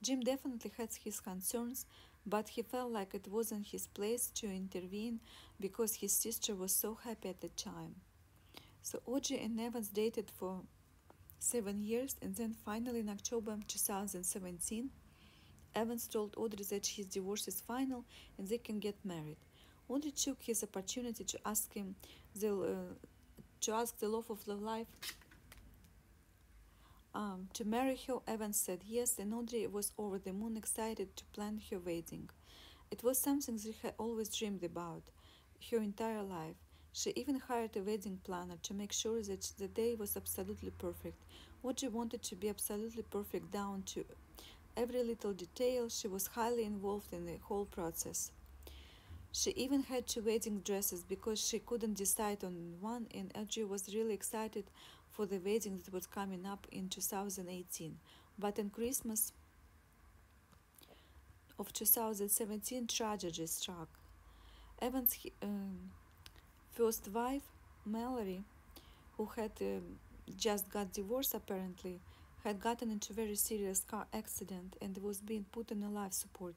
Jim 0.00 0.20
definitely 0.20 0.70
had 0.78 0.90
his 1.02 1.18
concerns, 1.18 1.86
but 2.24 2.50
he 2.50 2.62
felt 2.62 2.92
like 2.92 3.14
it 3.14 3.26
wasn't 3.26 3.66
his 3.66 3.88
place 3.88 4.28
to 4.36 4.46
intervene 4.46 5.18
because 5.58 5.96
his 5.96 6.12
sister 6.12 6.54
was 6.54 6.70
so 6.70 6.96
happy 7.02 7.28
at 7.28 7.40
the 7.40 7.48
time. 7.48 7.96
So 8.80 9.00
Audrey 9.06 9.40
and 9.40 9.58
Evans 9.60 9.88
dated 9.88 10.30
for 10.30 10.60
seven 11.40 11.82
years, 11.82 12.14
and 12.22 12.36
then 12.36 12.54
finally 12.64 13.00
in 13.00 13.08
October 13.08 13.58
2017, 13.66 14.90
Evans 15.76 16.08
told 16.08 16.34
Audrey 16.38 16.64
that 16.70 16.86
his 16.86 17.06
divorce 17.06 17.46
is 17.46 17.60
final 17.60 18.04
and 18.38 18.48
they 18.48 18.56
can 18.58 18.78
get 18.80 18.96
married. 19.04 19.36
Audrey 19.88 20.10
took 20.10 20.42
his 20.42 20.62
opportunity 20.62 21.22
to 21.22 21.38
ask 21.44 21.72
him 21.74 21.94
the, 22.34 22.50
uh, 22.50 22.94
to 23.60 23.72
ask 23.72 23.98
the 23.98 24.08
love 24.08 24.30
of 24.30 24.44
the 24.46 24.54
life 24.54 24.86
um, 27.14 27.48
to 27.52 27.64
marry 27.64 27.98
her. 28.08 28.16
Evans 28.26 28.58
said 28.58 28.80
yes, 28.86 29.18
and 29.18 29.34
Audrey 29.34 29.66
was 29.66 29.92
over 29.98 30.18
the 30.18 30.32
moon 30.32 30.56
excited 30.56 31.14
to 31.16 31.24
plan 31.26 31.60
her 31.70 31.78
wedding. 31.78 32.30
It 32.90 33.02
was 33.04 33.18
something 33.18 33.58
she 33.58 33.74
had 33.82 33.94
always 33.98 34.30
dreamed 34.30 34.64
about 34.64 35.02
her 35.70 35.78
entire 35.78 36.22
life. 36.22 36.56
She 36.92 37.12
even 37.16 37.38
hired 37.38 37.76
a 37.76 37.82
wedding 37.82 38.18
planner 38.24 38.56
to 38.62 38.72
make 38.72 38.92
sure 38.92 39.20
that 39.22 39.52
the 39.58 39.68
day 39.68 39.94
was 39.94 40.16
absolutely 40.16 40.70
perfect. 40.70 41.22
Audrey 41.62 41.88
wanted 41.88 42.22
to 42.22 42.36
be 42.36 42.48
absolutely 42.48 43.02
perfect 43.02 43.50
down 43.50 43.82
to 43.86 44.04
every 44.76 45.02
little 45.02 45.32
detail. 45.32 45.88
She 45.88 46.08
was 46.08 46.28
highly 46.28 46.64
involved 46.64 47.12
in 47.12 47.26
the 47.26 47.38
whole 47.42 47.64
process. 47.64 48.30
She 49.32 49.50
even 49.50 49.82
had 49.82 50.06
two 50.06 50.22
wedding 50.22 50.60
dresses 50.64 51.04
because 51.04 51.38
she 51.46 51.58
couldn't 51.58 51.94
decide 51.94 52.42
on 52.42 52.76
one, 52.80 53.06
and 53.14 53.32
Audrey 53.36 53.64
was 53.64 53.94
really 53.94 54.14
excited 54.14 54.64
for 55.10 55.26
the 55.26 55.38
wedding 55.38 55.80
that 55.84 55.92
was 55.92 56.06
coming 56.06 56.46
up 56.46 56.66
in 56.72 56.88
2018. 56.88 57.96
But 58.38 58.58
on 58.58 58.70
Christmas 58.70 59.32
of 61.58 61.72
2017, 61.72 62.86
tragedy 62.86 63.46
struck. 63.46 63.88
Evans' 64.80 65.18
um, 65.42 65.90
first 66.72 67.08
wife, 67.12 67.42
Mallory, 67.84 68.42
who 69.16 69.26
had 69.36 69.52
um, 69.60 69.98
just 70.36 70.70
got 70.70 70.92
divorced 70.92 71.34
apparently, 71.34 72.00
had 72.46 72.60
gotten 72.60 72.92
into 72.92 73.12
a 73.12 73.16
very 73.16 73.34
serious 73.34 73.80
car 73.80 74.06
accident 74.12 74.76
and 74.80 74.96
was 74.98 75.20
being 75.20 75.44
put 75.50 75.72
on 75.72 75.82
a 75.82 75.90
life 75.90 76.12
support. 76.12 76.54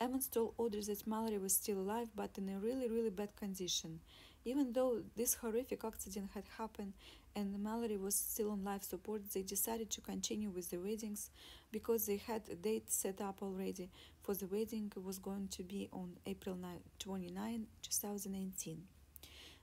Evans 0.00 0.26
told 0.26 0.52
Audrey 0.58 0.80
that 0.80 1.06
Mallory 1.06 1.38
was 1.38 1.52
still 1.52 1.78
alive 1.78 2.08
but 2.16 2.36
in 2.38 2.48
a 2.48 2.58
really, 2.58 2.88
really 2.88 3.10
bad 3.10 3.36
condition. 3.36 4.00
Even 4.44 4.72
though 4.72 5.00
this 5.14 5.34
horrific 5.34 5.84
accident 5.84 6.30
had 6.34 6.42
happened 6.58 6.92
and 7.36 7.56
Mallory 7.62 7.96
was 7.96 8.16
still 8.16 8.50
on 8.50 8.64
life 8.64 8.82
support, 8.82 9.30
they 9.32 9.42
decided 9.42 9.90
to 9.90 10.00
continue 10.00 10.50
with 10.50 10.70
the 10.70 10.78
weddings 10.78 11.30
because 11.70 12.06
they 12.06 12.16
had 12.16 12.42
a 12.50 12.56
date 12.56 12.90
set 12.90 13.20
up 13.20 13.40
already 13.40 13.90
for 14.20 14.34
the 14.34 14.46
wedding 14.48 14.90
was 15.04 15.20
going 15.20 15.46
to 15.52 15.62
be 15.62 15.88
on 15.92 16.16
April 16.26 16.56
29, 16.98 17.66
2018. 17.80 18.97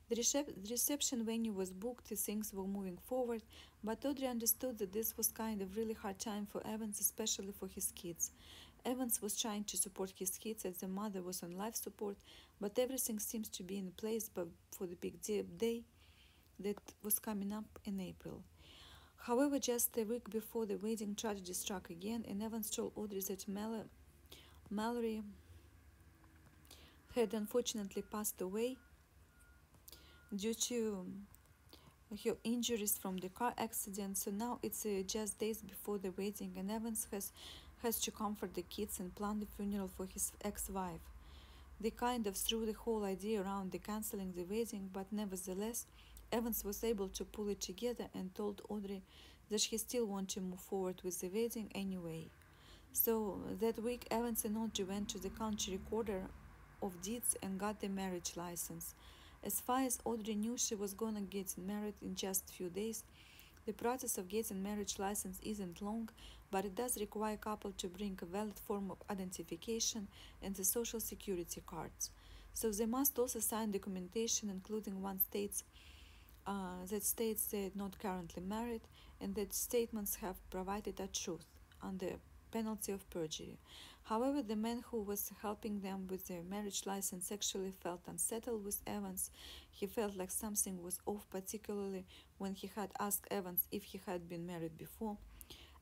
The, 0.09 0.15
recep- 0.15 0.69
reception 0.69 1.25
venue 1.25 1.51
was 1.51 1.71
booked, 1.71 2.07
things 2.07 2.53
were 2.53 2.67
moving 2.67 2.97
forward, 2.97 3.41
but 3.83 4.05
Audrey 4.05 4.27
understood 4.27 4.77
that 4.77 4.93
this 4.93 5.17
was 5.17 5.29
kind 5.29 5.61
of 5.61 5.75
really 5.75 5.93
hard 5.93 6.19
time 6.19 6.45
for 6.45 6.65
Evans, 6.65 6.99
especially 6.99 7.51
for 7.51 7.67
his 7.67 7.91
kids. 7.95 8.31
Evans 8.85 9.19
was 9.19 9.35
trying 9.35 9.63
to 9.63 9.77
support 9.77 10.13
his 10.15 10.37
kids 10.37 10.63
as 10.63 10.77
the 10.77 10.87
mother 10.87 11.23
was 11.23 11.41
on 11.41 11.57
life 11.57 11.75
support, 11.75 12.17
but 12.61 12.77
everything 12.77 13.17
seems 13.17 13.49
to 13.49 13.63
be 13.63 13.79
in 13.79 13.89
place 13.97 14.29
for 14.71 14.85
the 14.85 14.95
big 14.95 15.19
day 15.57 15.83
that 16.59 16.77
was 17.01 17.17
coming 17.17 17.51
up 17.51 17.79
in 17.85 17.99
April. 17.99 18.43
However, 19.17 19.57
just 19.57 19.97
a 19.97 20.03
week 20.03 20.29
before 20.29 20.67
the 20.67 20.77
wedding, 20.77 21.15
tragedy 21.15 21.53
struck 21.53 21.89
again, 21.89 22.25
and 22.29 22.43
Evans 22.43 22.69
told 22.69 22.91
Audrey 22.95 23.21
that 23.21 23.47
Mal- 23.47 23.85
Mallory 24.69 25.23
had 27.15 27.33
unfortunately 27.33 28.03
passed 28.03 28.39
away 28.39 28.77
due 30.33 30.53
to 30.53 31.05
her 32.23 32.35
injuries 32.43 32.97
from 32.97 33.17
the 33.17 33.29
car 33.29 33.53
accident. 33.57 34.17
So 34.17 34.31
now 34.31 34.59
it's 34.63 34.85
uh, 34.85 35.01
just 35.05 35.39
days 35.39 35.61
before 35.61 35.97
the 35.97 36.11
wedding, 36.11 36.53
and 36.57 36.71
Evans 36.71 37.07
has 37.11 37.31
has 37.83 37.99
to 37.99 38.11
comfort 38.11 38.53
the 38.53 38.63
kids 38.63 38.99
and 38.99 39.13
plan 39.13 39.39
the 39.39 39.45
funeral 39.45 39.87
for 39.87 40.05
his 40.05 40.31
ex-wife. 40.43 41.01
They 41.79 41.91
kind 41.91 42.25
of 42.25 42.35
threw 42.35 42.65
the 42.65 42.71
whole 42.73 43.03
idea 43.03 43.41
around 43.41 43.71
the 43.71 43.79
canceling 43.79 44.33
the 44.33 44.43
wedding, 44.43 44.89
but 44.93 45.11
nevertheless, 45.11 45.85
Evans 46.31 46.63
was 46.63 46.83
able 46.83 47.09
to 47.09 47.25
pull 47.25 47.49
it 47.49 47.61
together 47.61 48.05
and 48.13 48.33
told 48.33 48.61
Audrey 48.69 49.03
that 49.51 49.61
he 49.61 49.77
still 49.77 50.05
wanted 50.05 50.29
to 50.29 50.41
move 50.41 50.61
forward 50.61 51.01
with 51.03 51.19
the 51.19 51.27
wedding 51.27 51.69
anyway. 51.75 52.27
So 52.93 53.41
that 53.59 53.83
week, 53.83 54.07
Evans 54.09 54.45
and 54.45 54.57
Audrey 54.57 54.85
went 54.85 55.09
to 55.09 55.19
the 55.19 55.29
county 55.29 55.73
recorder 55.73 56.21
of 56.81 57.01
deeds 57.01 57.35
and 57.43 57.59
got 57.59 57.81
the 57.81 57.89
marriage 57.89 58.31
license. 58.35 58.95
As 59.45 59.61
far 59.61 59.81
as 59.81 59.99
Audrey 60.05 60.33
knew, 60.33 60.57
she 60.57 60.73
was 60.73 60.95
gonna 60.95 61.21
get 61.21 61.55
married 61.55 61.93
in 62.01 62.15
just 62.15 62.49
a 62.49 62.53
few 62.53 62.67
days. 62.67 63.03
The 63.67 63.73
process 63.73 64.17
of 64.17 64.27
getting 64.27 64.63
marriage 64.63 64.97
license 64.97 65.39
isn't 65.43 65.83
long, 65.83 66.09
but 66.49 66.65
it 66.65 66.73
does 66.73 66.99
require 66.99 67.35
a 67.35 67.37
couple 67.37 67.71
to 67.73 67.87
bring 67.87 68.17
a 68.21 68.25
valid 68.25 68.57
form 68.57 68.89
of 68.89 69.03
identification 69.07 70.07
and 70.41 70.55
the 70.55 70.63
social 70.63 70.99
security 70.99 71.61
cards. 71.63 72.09
So 72.55 72.71
they 72.71 72.87
must 72.87 73.19
also 73.19 73.39
sign 73.39 73.71
documentation, 73.71 74.49
including 74.49 75.03
one 75.03 75.19
states 75.19 75.63
uh, 76.47 76.85
that 76.89 77.03
states 77.03 77.45
they're 77.45 77.71
not 77.75 77.99
currently 77.99 78.41
married 78.41 78.81
and 79.21 79.35
that 79.35 79.53
statements 79.53 80.15
have 80.15 80.37
provided 80.49 80.99
a 80.99 81.07
truth 81.07 81.45
under 81.83 82.15
penalty 82.51 82.91
of 82.91 83.07
perjury. 83.11 83.57
However, 84.05 84.43
the 84.43 84.55
man 84.55 84.83
who 84.91 85.01
was 85.01 85.31
helping 85.41 85.81
them 85.81 86.05
with 86.07 86.27
their 86.27 86.43
marriage 86.43 86.85
license 86.85 87.31
actually 87.31 87.71
felt 87.71 88.07
unsettled 88.07 88.63
with 88.63 88.83
Evans. 88.85 89.31
He 89.71 89.87
felt 89.87 90.15
like 90.15 90.29
something 90.29 90.83
was 90.83 90.99
off, 91.07 91.27
particularly 91.31 92.05
when 92.37 92.53
he 92.53 92.69
had 92.75 92.91
asked 92.99 93.27
Evans 93.31 93.67
if 93.71 93.83
he 93.83 93.99
had 94.05 94.29
been 94.29 94.45
married 94.45 94.77
before. 94.77 95.17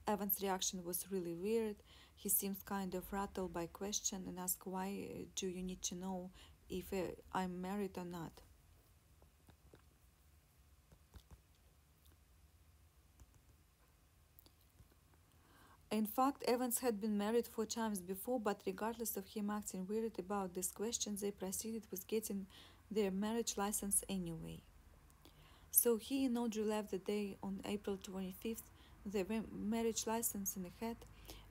Evans' 0.08 0.40
reaction 0.42 0.86
was 0.86 1.12
really 1.12 1.34
weird. 1.34 1.76
He 2.16 2.30
seemed 2.30 2.64
kind 2.64 2.96
of 2.96 3.12
rattled 3.12 3.54
by 3.54 3.68
question 3.68 4.24
and 4.28 4.40
asked, 4.40 4.66
"Why 4.66 5.28
do 5.36 5.48
you 5.48 5.62
need 5.62 5.82
to 5.84 5.96
know 5.96 6.32
if 6.70 6.94
uh, 6.94 7.12
I'm 7.34 7.62
married 7.62 7.98
or 7.98 8.06
not?" 8.06 8.32
In 15.94 16.08
fact, 16.08 16.42
Evans 16.48 16.80
had 16.80 17.00
been 17.00 17.20
married 17.20 17.46
four 17.46 17.68
times 17.68 18.02
before, 18.02 18.40
but 18.40 18.62
regardless 18.66 19.16
of 19.16 19.28
him 19.28 19.52
acting 19.52 19.86
weird 19.86 20.18
about 20.18 20.56
this 20.56 20.72
question, 20.72 21.16
they 21.22 21.30
proceeded 21.30 21.84
with 21.92 22.08
getting 22.08 22.48
their 22.90 23.12
marriage 23.12 23.58
license 23.58 24.04
anyway. 24.10 24.58
So 25.70 25.98
he 25.98 26.26
and 26.26 26.36
Audrey 26.36 26.64
left 26.64 26.90
the 26.90 26.98
day 26.98 27.38
on 27.44 27.62
April 27.64 27.98
25th, 27.98 28.64
their 29.06 29.24
marriage 29.56 30.08
license 30.08 30.56
in 30.58 30.66
hand, 30.82 30.96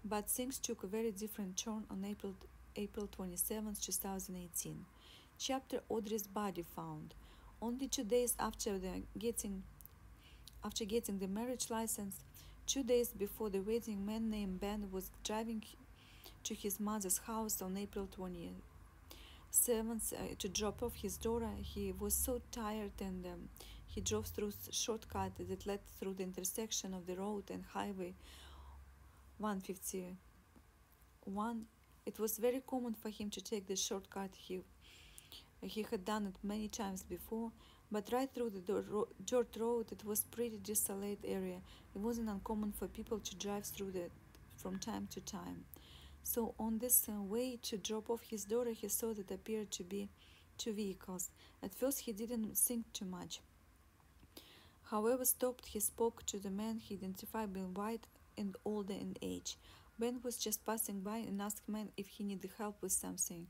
but 0.05 0.29
things 0.29 0.59
took 0.59 0.83
a 0.83 0.89
very 0.89 1.13
different 1.13 1.57
turn 1.57 1.85
on 1.89 2.05
April 2.05 2.35
April 2.75 3.07
27, 3.07 3.77
2018. 3.81 4.85
Chapter 5.39 5.83
Audrey's 5.89 6.27
body 6.27 6.63
found. 6.63 7.15
Only 7.61 7.87
two 7.87 8.03
days 8.03 8.35
after 8.41 8.77
the 8.77 9.03
getting 9.17 9.63
after 10.65 10.85
getting 10.85 11.19
the 11.19 11.29
marriage 11.29 11.71
license, 11.71 12.17
Two 12.67 12.83
days 12.83 13.09
before 13.09 13.51
the 13.51 13.61
wedding, 13.61 14.07
man 14.07 14.31
named 14.31 14.61
Ben 14.61 14.89
was 14.91 15.11
driving 15.25 15.63
to 16.45 16.55
his 16.55 16.81
mother's 16.81 17.19
house 17.19 17.61
on 17.61 17.77
April 17.77 18.09
20th. 18.19 18.63
Seventh, 19.51 20.15
uh, 20.15 20.35
to 20.39 20.49
drop 20.49 20.83
off 20.83 20.95
his 20.95 21.19
daughter. 21.19 21.51
He 21.61 21.93
was 21.93 22.15
so 22.15 22.41
tired 22.51 22.93
and 23.01 23.27
um, 23.27 23.51
he 23.87 24.01
drove 24.01 24.27
through 24.27 24.53
a 24.69 24.73
shortcut 24.73 25.33
that 25.39 25.67
led 25.67 25.81
through 25.99 26.15
the 26.15 26.23
intersection 26.23 26.95
of 26.95 27.07
the 27.07 27.17
road 27.17 27.51
and 27.51 27.65
highway 27.75 28.15
151. 29.39 31.67
It 32.07 32.19
was 32.19 32.39
very 32.39 32.63
common 32.67 32.95
for 32.95 33.11
him 33.11 33.29
to 33.31 33.41
take 33.43 33.67
the 33.67 33.77
shortcut. 33.77 34.31
He 34.35 34.63
he 35.61 35.87
had 35.89 36.05
done 36.05 36.27
it 36.27 36.35
many 36.43 36.67
times 36.67 37.05
before, 37.05 37.53
but 37.93 38.11
right 38.11 38.31
through 38.35 38.51
the 38.51 39.07
dirt 39.27 39.57
road, 39.61 39.93
it 39.93 40.03
was 40.03 40.25
pretty 40.25 40.57
desolate 40.57 41.19
area. 41.25 41.59
It 41.95 42.01
wasn't 42.01 42.31
uncommon 42.31 42.73
for 42.73 42.89
people 42.89 43.19
to 43.19 43.37
drive 43.37 43.67
through 43.67 43.93
that 43.93 44.11
from 44.57 44.79
time 44.79 45.09
to 45.11 45.21
time. 45.21 45.65
So 46.23 46.55
on 46.59 46.79
this 46.79 47.07
uh, 47.07 47.21
way 47.21 47.59
to 47.65 47.77
drop 47.77 48.09
off 48.09 48.23
his 48.23 48.45
daughter, 48.45 48.71
he 48.71 48.89
saw 48.89 49.13
that 49.13 49.31
appeared 49.31 49.71
to 49.73 49.85
be 49.85 50.09
two 50.57 50.73
vehicles. 50.73 51.29
At 51.63 51.75
first, 51.75 52.01
he 52.01 52.13
didn't 52.13 52.57
think 52.57 52.91
too 52.95 53.05
much. 53.05 53.41
However, 54.85 55.27
stopped, 55.27 55.67
he 55.67 55.81
spoke 55.81 56.25
to 56.27 56.39
the 56.39 56.51
man 56.51 56.79
he 56.79 56.95
identified 56.95 57.53
being 57.53 57.75
white 57.75 58.07
and 58.39 58.57
older 58.65 58.95
in 58.95 59.17
age. 59.21 59.59
Ben 59.99 60.21
was 60.23 60.39
just 60.39 60.65
passing 60.65 61.01
by 61.01 61.19
and 61.19 61.43
asked 61.43 61.69
man 61.69 61.91
if 61.99 62.07
he 62.09 62.25
needed 62.25 62.53
help 62.57 62.81
with 62.81 62.93
something 62.93 63.49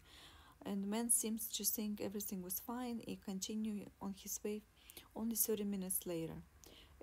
and 0.65 0.89
man 0.89 1.11
seems 1.11 1.49
to 1.49 1.65
think 1.65 2.01
everything 2.01 2.43
was 2.43 2.61
fine. 2.61 3.01
He 3.07 3.17
continued 3.17 3.91
on 4.01 4.15
his 4.23 4.41
way 4.45 4.63
only 5.15 5.37
30 5.37 5.65
minutes 5.65 6.07
later. 6.07 6.35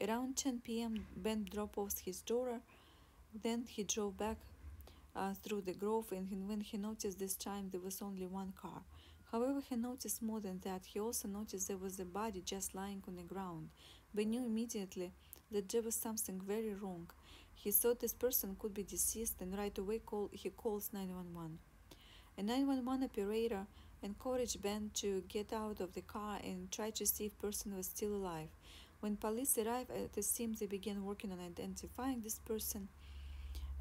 Around 0.01 0.37
10 0.37 0.61
p.m., 0.63 1.05
Ben 1.15 1.45
dropped 1.49 1.77
off 1.77 1.99
his 1.99 2.21
daughter. 2.21 2.61
Then 3.43 3.65
he 3.67 3.83
drove 3.83 4.17
back 4.17 4.37
uh, 5.15 5.33
through 5.33 5.61
the 5.61 5.73
grove, 5.73 6.11
and 6.11 6.47
when 6.47 6.61
he 6.61 6.77
noticed 6.77 7.19
this 7.19 7.35
time 7.35 7.69
there 7.71 7.81
was 7.81 8.01
only 8.01 8.25
one 8.25 8.53
car. 8.59 8.81
However, 9.31 9.61
he 9.67 9.75
noticed 9.75 10.21
more 10.21 10.39
than 10.39 10.59
that. 10.63 10.85
He 10.85 10.99
also 10.99 11.27
noticed 11.27 11.67
there 11.67 11.77
was 11.77 11.99
a 11.99 12.05
body 12.05 12.41
just 12.43 12.73
lying 12.73 13.03
on 13.07 13.15
the 13.15 13.23
ground. 13.23 13.69
Ben 14.13 14.29
knew 14.31 14.45
immediately 14.45 15.11
that 15.51 15.69
there 15.69 15.81
was 15.81 15.95
something 15.95 16.41
very 16.41 16.73
wrong. 16.73 17.09
He 17.53 17.71
thought 17.71 17.99
this 17.99 18.13
person 18.13 18.55
could 18.57 18.73
be 18.73 18.83
deceased, 18.83 19.41
and 19.41 19.57
right 19.57 19.77
away 19.77 19.99
call, 19.99 20.29
he 20.31 20.49
calls 20.49 20.91
911. 20.93 21.59
A 22.39 22.41
911 22.41 23.03
operator 23.03 23.67
encouraged 24.01 24.61
Ben 24.61 24.91
to 24.93 25.21
get 25.27 25.51
out 25.51 25.81
of 25.81 25.93
the 25.93 25.99
car 25.99 26.39
and 26.41 26.71
try 26.71 26.89
to 26.91 27.05
see 27.05 27.25
if 27.25 27.37
person 27.37 27.75
was 27.75 27.87
still 27.87 28.15
alive. 28.15 28.47
When 29.01 29.17
police 29.17 29.57
arrived 29.57 29.91
at 29.91 30.13
the 30.13 30.23
scene, 30.23 30.55
they 30.57 30.65
began 30.65 31.03
working 31.03 31.33
on 31.33 31.41
identifying 31.41 32.21
this 32.21 32.39
person, 32.39 32.87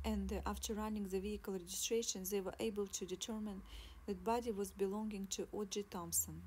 and 0.05 0.33
uh, 0.33 0.41
after 0.45 0.75
running 0.75 1.05
the 1.05 1.21
vehicle 1.21 1.53
registration, 1.53 2.25
they 2.29 2.41
were 2.41 2.55
able 2.59 2.88
to 2.88 3.07
determine 3.07 3.62
that 4.07 4.25
body 4.25 4.50
was 4.50 4.73
belonging 4.73 5.29
to 5.29 5.47
Audrey 5.53 5.85
Thompson. 5.88 6.43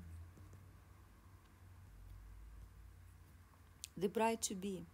The 3.96 4.08
bride 4.08 4.42
to 4.42 4.54
be. 4.54 4.84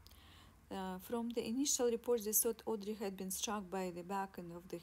Uh, 0.71 0.99
from 1.03 1.31
the 1.31 1.45
initial 1.45 1.91
reports, 1.91 2.27
they 2.27 2.33
thought 2.33 2.63
Audrey 2.65 2.95
had 2.95 3.17
been 3.17 3.33
struck 3.33 3.69
by 3.69 3.91
the 3.93 4.05
back 4.05 4.37
end 4.39 4.53
of 4.55 4.69
the 4.69 4.79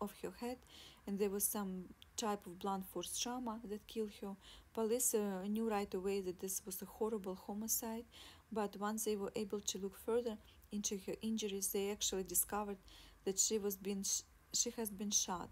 of 0.00 0.12
her 0.22 0.32
head 0.40 0.58
and 1.06 1.18
there 1.18 1.30
was 1.30 1.44
some 1.44 1.84
type 2.16 2.44
of 2.46 2.58
blunt 2.58 2.84
force 2.84 3.18
trauma 3.18 3.58
that 3.64 3.86
killed 3.86 4.12
her. 4.20 4.34
Police 4.74 5.14
uh, 5.14 5.42
knew 5.48 5.70
right 5.70 5.92
away 5.94 6.20
that 6.20 6.40
this 6.40 6.60
was 6.66 6.82
a 6.82 6.84
horrible 6.84 7.34
homicide, 7.34 8.04
but 8.52 8.76
once 8.78 9.04
they 9.04 9.16
were 9.16 9.32
able 9.34 9.60
to 9.60 9.78
look 9.78 9.96
further 9.96 10.36
into 10.70 10.98
her 11.06 11.14
injuries, 11.22 11.68
they 11.68 11.90
actually 11.90 12.24
discovered 12.24 12.76
that 13.24 13.38
she 13.38 13.58
was 13.58 13.76
being 13.76 14.02
sh- 14.02 14.22
she 14.52 14.70
has 14.70 14.90
been 14.90 15.10
shot. 15.10 15.48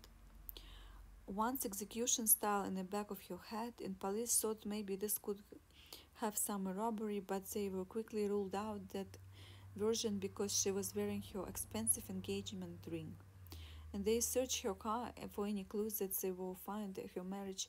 Once 1.26 1.64
execution 1.64 2.26
style 2.26 2.64
in 2.64 2.74
the 2.74 2.84
back 2.84 3.10
of 3.10 3.20
her 3.28 3.38
head, 3.50 3.72
and 3.84 3.98
police 3.98 4.38
thought 4.40 4.64
maybe 4.66 4.96
this 4.96 5.18
could 5.18 5.42
have 6.16 6.36
some 6.36 6.66
robbery, 6.68 7.20
but 7.20 7.44
they 7.50 7.68
were 7.68 7.84
quickly 7.84 8.26
ruled 8.28 8.54
out 8.54 8.88
that 8.90 9.18
version 9.76 10.18
because 10.18 10.52
she 10.52 10.70
was 10.70 10.94
wearing 10.94 11.22
her 11.32 11.46
expensive 11.48 12.08
engagement 12.10 12.78
ring 12.90 13.14
and 13.92 14.04
they 14.04 14.20
searched 14.20 14.62
her 14.62 14.74
car 14.74 15.12
for 15.32 15.46
any 15.46 15.64
clues 15.64 15.98
that 15.98 16.14
they 16.16 16.30
will 16.30 16.54
find 16.54 16.98
her 17.14 17.24
marriage 17.24 17.68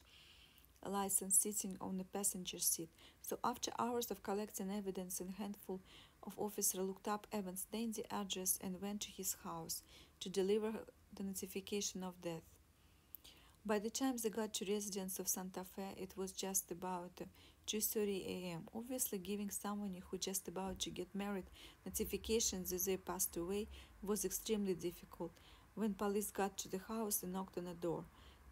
license 0.86 1.38
sitting 1.38 1.78
on 1.82 1.98
the 1.98 2.04
passenger 2.04 2.60
seat. 2.60 2.90
So 3.22 3.40
after 3.44 3.72
hours 3.80 4.12
of 4.12 4.24
collecting 4.24 4.72
evidence, 4.72 5.22
a 5.22 5.42
handful 5.42 5.82
of 6.24 6.38
officers 6.38 6.82
looked 6.82 7.08
up 7.08 7.28
Evans' 7.32 7.66
dandy 7.72 8.04
address 8.12 8.60
and 8.62 8.82
went 8.82 9.02
to 9.02 9.12
his 9.12 9.38
house 9.44 9.82
to 10.20 10.30
deliver 10.30 10.74
the 11.14 11.24
notification 11.24 12.04
of 12.04 12.22
death. 12.22 12.44
By 13.66 13.80
the 13.80 13.90
time 13.90 14.16
they 14.18 14.30
got 14.30 14.54
to 14.54 14.74
residence 14.74 15.20
of 15.20 15.28
Santa 15.28 15.66
Fe, 15.66 15.94
it 15.98 16.16
was 16.16 16.32
just 16.32 16.72
about 16.72 17.22
2:30 17.68 18.26
a.m. 18.26 18.62
Obviously, 18.74 19.18
giving 19.18 19.52
someone 19.52 20.02
who 20.10 20.18
just 20.18 20.48
about 20.48 20.80
to 20.80 20.90
get 20.90 21.14
married 21.14 21.50
notification 21.86 22.64
that 22.64 22.86
they 22.86 22.96
passed 22.96 23.36
away 23.36 23.68
was 24.02 24.24
extremely 24.24 24.74
difficult. 24.74 25.34
When 25.78 25.94
police 25.94 26.32
got 26.32 26.58
to 26.58 26.70
the 26.70 26.80
house, 26.80 27.22
and 27.22 27.34
knocked 27.34 27.56
on 27.56 27.66
the 27.66 27.76
door. 27.76 28.04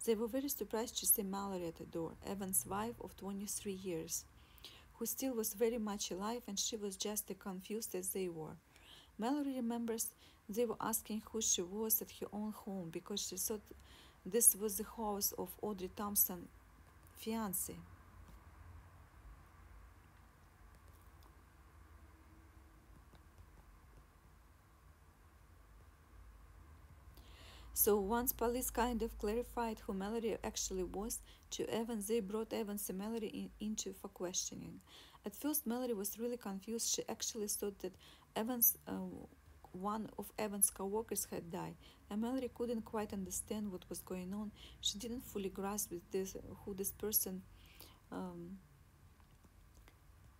They 0.05 0.13
were 0.13 0.27
very 0.27 0.47
surprised 0.47 0.99
to 0.99 1.07
see 1.07 1.23
Mallory 1.23 1.65
at 1.65 1.77
the 1.77 1.85
door, 1.85 2.11
Evan's 2.23 2.67
wife 2.67 2.93
of 3.01 3.17
23 3.17 3.73
years. 3.73 4.25
who 4.99 5.07
still 5.07 5.33
was 5.33 5.55
very 5.55 5.79
much 5.79 6.11
alive, 6.11 6.43
and 6.47 6.59
she 6.59 6.75
was 6.75 6.95
just 6.95 7.31
as 7.31 7.37
confused 7.39 7.95
as 7.95 8.09
they 8.09 8.29
were. 8.29 8.55
Mallory 9.17 9.55
remembers 9.55 10.11
they 10.47 10.65
were 10.65 10.77
asking 10.79 11.23
who 11.31 11.41
she 11.41 11.63
was 11.63 11.99
at 11.99 12.11
her 12.19 12.27
own 12.31 12.51
home 12.51 12.89
because 12.91 13.27
she 13.27 13.37
thought 13.37 13.61
this 14.23 14.55
was 14.55 14.77
the 14.77 14.85
house 14.95 15.33
of 15.39 15.49
Audrey 15.63 15.89
Thompson, 15.95 16.47
fiance. 17.17 17.75
So 27.77 27.99
once 27.99 28.31
police 28.31 28.69
kind 28.69 29.01
of 29.01 29.17
clarified 29.17 29.79
who 29.79 29.93
Mallory 29.93 30.37
actually 30.45 30.83
was 30.83 31.19
to 31.51 31.69
Evans, 31.69 32.07
they 32.07 32.21
brought 32.21 32.53
Evans 32.53 32.89
and 32.89 32.97
Mallory 32.97 33.27
in, 33.27 33.49
into 33.59 33.91
for 33.91 34.07
questioning. 34.07 34.79
At 35.25 35.35
first, 35.35 35.67
Mallory 35.67 35.93
was 35.93 36.17
really 36.17 36.37
confused. 36.37 36.87
She 36.87 37.03
actually 37.09 37.49
thought 37.49 37.77
that 37.79 37.93
Evans, 38.33 38.77
uh, 38.87 38.93
one 39.73 40.09
of 40.17 40.31
Evans' 40.39 40.69
co-workers, 40.69 41.27
had 41.29 41.51
died, 41.51 41.75
and 42.09 42.21
Mallory 42.21 42.49
couldn't 42.55 42.83
quite 42.85 43.11
understand 43.11 43.69
what 43.69 43.83
was 43.89 43.99
going 43.99 44.33
on. 44.33 44.53
She 44.79 44.97
didn't 44.97 45.25
fully 45.25 45.49
grasp 45.49 45.91
this 46.11 46.37
who 46.63 46.73
this 46.75 46.93
person 46.93 47.41
um, 48.09 48.57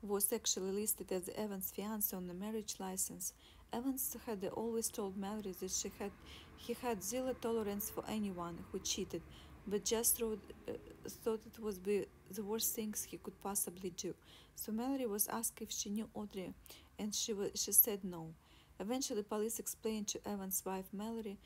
was 0.01 0.32
actually 0.32 0.72
listed 0.72 1.12
as 1.12 1.30
Evans' 1.36 1.74
fiance 1.75 2.15
on 2.15 2.27
the 2.27 2.34
marriage 2.34 2.75
license. 2.80 3.34
Evans 3.74 4.15
had 4.25 4.46
always 4.54 4.88
told 4.88 5.18
Mallory 5.18 5.54
that 5.60 5.72
she 5.72 5.92
had 6.00 6.12
he 6.57 6.75
had 6.81 7.03
zero 7.03 7.33
tolerance 7.41 7.89
for 7.89 8.03
anyone 8.07 8.57
who 8.71 8.79
cheated, 8.79 9.21
but 9.67 9.85
just 9.85 10.21
wrote, 10.21 10.39
uh, 10.67 10.74
thought 11.07 11.41
it 11.45 11.59
was 11.59 11.77
be 11.79 12.05
the 12.31 12.43
worst 12.43 12.75
things 12.75 13.03
he 13.03 13.17
could 13.17 13.41
possibly 13.41 13.91
do. 13.91 14.13
So 14.55 14.71
Mallory 14.71 15.05
was 15.05 15.27
asked 15.27 15.62
if 15.62 15.71
she 15.71 15.89
knew 15.89 16.09
Audrey, 16.13 16.53
and 16.97 17.13
she 17.13 17.33
she 17.55 17.71
said 17.71 18.03
no. 18.03 18.33
Eventually, 18.79 19.24
police 19.24 19.59
explained 19.59 20.07
to 20.09 20.27
Evans' 20.27 20.63
wife 20.65 20.85
Mallory 20.91 21.38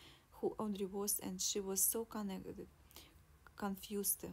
who 0.42 0.56
Audrey 0.58 0.86
was, 0.86 1.20
and 1.20 1.42
she 1.42 1.60
was 1.60 1.84
so 1.84 2.06
connected, 2.06 2.68
confused. 3.56 4.26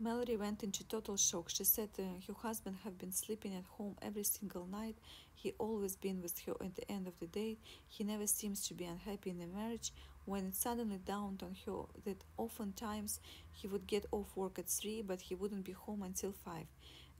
Mallory 0.00 0.36
went 0.36 0.62
into 0.62 0.84
total 0.84 1.16
shock. 1.16 1.50
She 1.50 1.64
said 1.64 1.88
uh, 1.98 2.02
her 2.28 2.34
husband 2.34 2.76
had 2.84 2.96
been 2.98 3.10
sleeping 3.10 3.56
at 3.56 3.64
home 3.64 3.96
every 4.00 4.22
single 4.22 4.64
night. 4.64 4.94
He 5.34 5.54
always 5.58 5.96
been 5.96 6.22
with 6.22 6.38
her 6.46 6.52
at 6.60 6.76
the 6.76 6.88
end 6.88 7.08
of 7.08 7.18
the 7.18 7.26
day. 7.26 7.58
He 7.88 8.04
never 8.04 8.28
seems 8.28 8.64
to 8.68 8.74
be 8.74 8.84
unhappy 8.84 9.30
in 9.30 9.40
the 9.40 9.48
marriage. 9.48 9.92
When 10.24 10.46
it 10.46 10.54
suddenly 10.54 11.00
dawned 11.04 11.42
on 11.42 11.56
her 11.66 11.82
that 12.04 12.22
oftentimes 12.36 13.18
he 13.50 13.66
would 13.66 13.88
get 13.88 14.06
off 14.12 14.36
work 14.36 14.60
at 14.60 14.68
three, 14.68 15.02
but 15.02 15.20
he 15.20 15.34
wouldn't 15.34 15.64
be 15.64 15.72
home 15.72 16.04
until 16.04 16.30
five. 16.30 16.66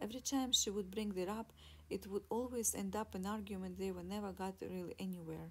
Every 0.00 0.20
time 0.20 0.52
she 0.52 0.70
would 0.70 0.92
bring 0.92 1.10
that 1.14 1.28
up, 1.28 1.52
it 1.90 2.06
would 2.06 2.22
always 2.30 2.76
end 2.76 2.94
up 2.94 3.16
an 3.16 3.26
argument 3.26 3.78
they 3.78 3.90
were 3.90 4.04
never 4.04 4.30
got 4.30 4.54
really 4.62 4.94
anywhere. 5.00 5.50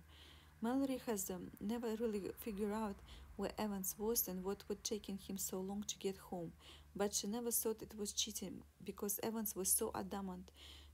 Mallory 0.61 1.01
has 1.05 1.29
um, 1.29 1.51
never 1.59 1.87
really 1.99 2.21
figured 2.39 2.71
out 2.71 2.95
where 3.37 3.51
Evans 3.57 3.95
was 3.97 4.27
and 4.27 4.43
what 4.43 4.63
would 4.67 4.83
taking 4.83 5.17
him 5.17 5.37
so 5.37 5.59
long 5.59 5.83
to 5.87 5.97
get 5.97 6.17
home, 6.17 6.51
but 6.95 7.13
she 7.13 7.27
never 7.27 7.51
thought 7.51 7.81
it 7.81 7.97
was 7.97 8.11
cheating 8.11 8.61
because 8.83 9.19
Evans 9.23 9.55
was 9.55 9.69
so 9.71 9.91
adamant 9.95 10.51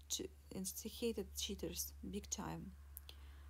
to, 0.09 0.27
and 0.53 0.71
she 0.79 0.89
hated 0.89 1.25
cheaters 1.35 1.93
big 2.09 2.29
time. 2.29 2.71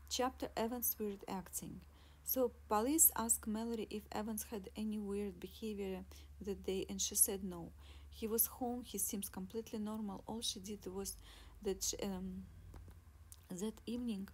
Chapter 0.10 0.48
Evans' 0.56 0.96
weird 1.00 1.26
acting. 1.28 1.82
So 2.24 2.52
police 2.70 3.12
asked 3.18 3.48
Mallory 3.48 3.88
if 3.90 4.04
Evans 4.12 4.46
had 4.50 4.70
any 4.78 5.00
weird 5.00 5.40
behavior 5.40 6.06
that 6.42 6.64
day, 6.64 6.86
and 6.90 7.02
she 7.02 7.16
said 7.16 7.44
no. 7.44 7.72
He 8.10 8.28
was 8.28 8.46
home. 8.46 8.84
He 8.86 9.00
seems 9.00 9.28
completely 9.28 9.80
normal. 9.80 10.24
All 10.28 10.42
she 10.42 10.60
did 10.60 10.86
was 10.86 11.18
that 11.64 11.84
she, 11.84 11.98
um, 12.04 12.44
that 13.50 13.74
evening 13.86 14.30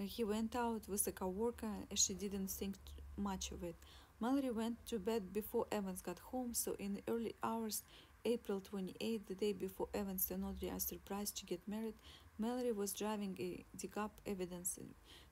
uh, 0.00 0.02
he 0.02 0.24
went 0.24 0.54
out 0.56 0.88
with 0.88 1.06
a 1.06 1.12
coworker, 1.12 1.72
she 1.94 2.14
didn't 2.14 2.48
think 2.48 2.76
much 3.16 3.52
of 3.52 3.62
it. 3.62 3.76
Mallory 4.20 4.50
went 4.50 4.84
to 4.86 4.98
bed 4.98 5.32
before 5.32 5.66
Evans 5.72 6.02
got 6.02 6.18
home, 6.18 6.52
so 6.52 6.76
in 6.78 6.94
the 6.94 7.02
early 7.08 7.34
hours, 7.42 7.82
April 8.26 8.60
28, 8.60 9.26
the 9.26 9.34
day 9.34 9.54
before 9.54 9.88
Evans 9.94 10.30
and 10.30 10.44
Audrey 10.44 10.70
are 10.70 10.78
surprised 10.78 11.38
to 11.38 11.46
get 11.46 11.66
married, 11.66 11.94
Mallory 12.38 12.72
was 12.72 12.92
driving 12.92 13.34
a 13.40 13.64
dig 13.76 13.96
up 13.96 14.20
evidence 14.26 14.78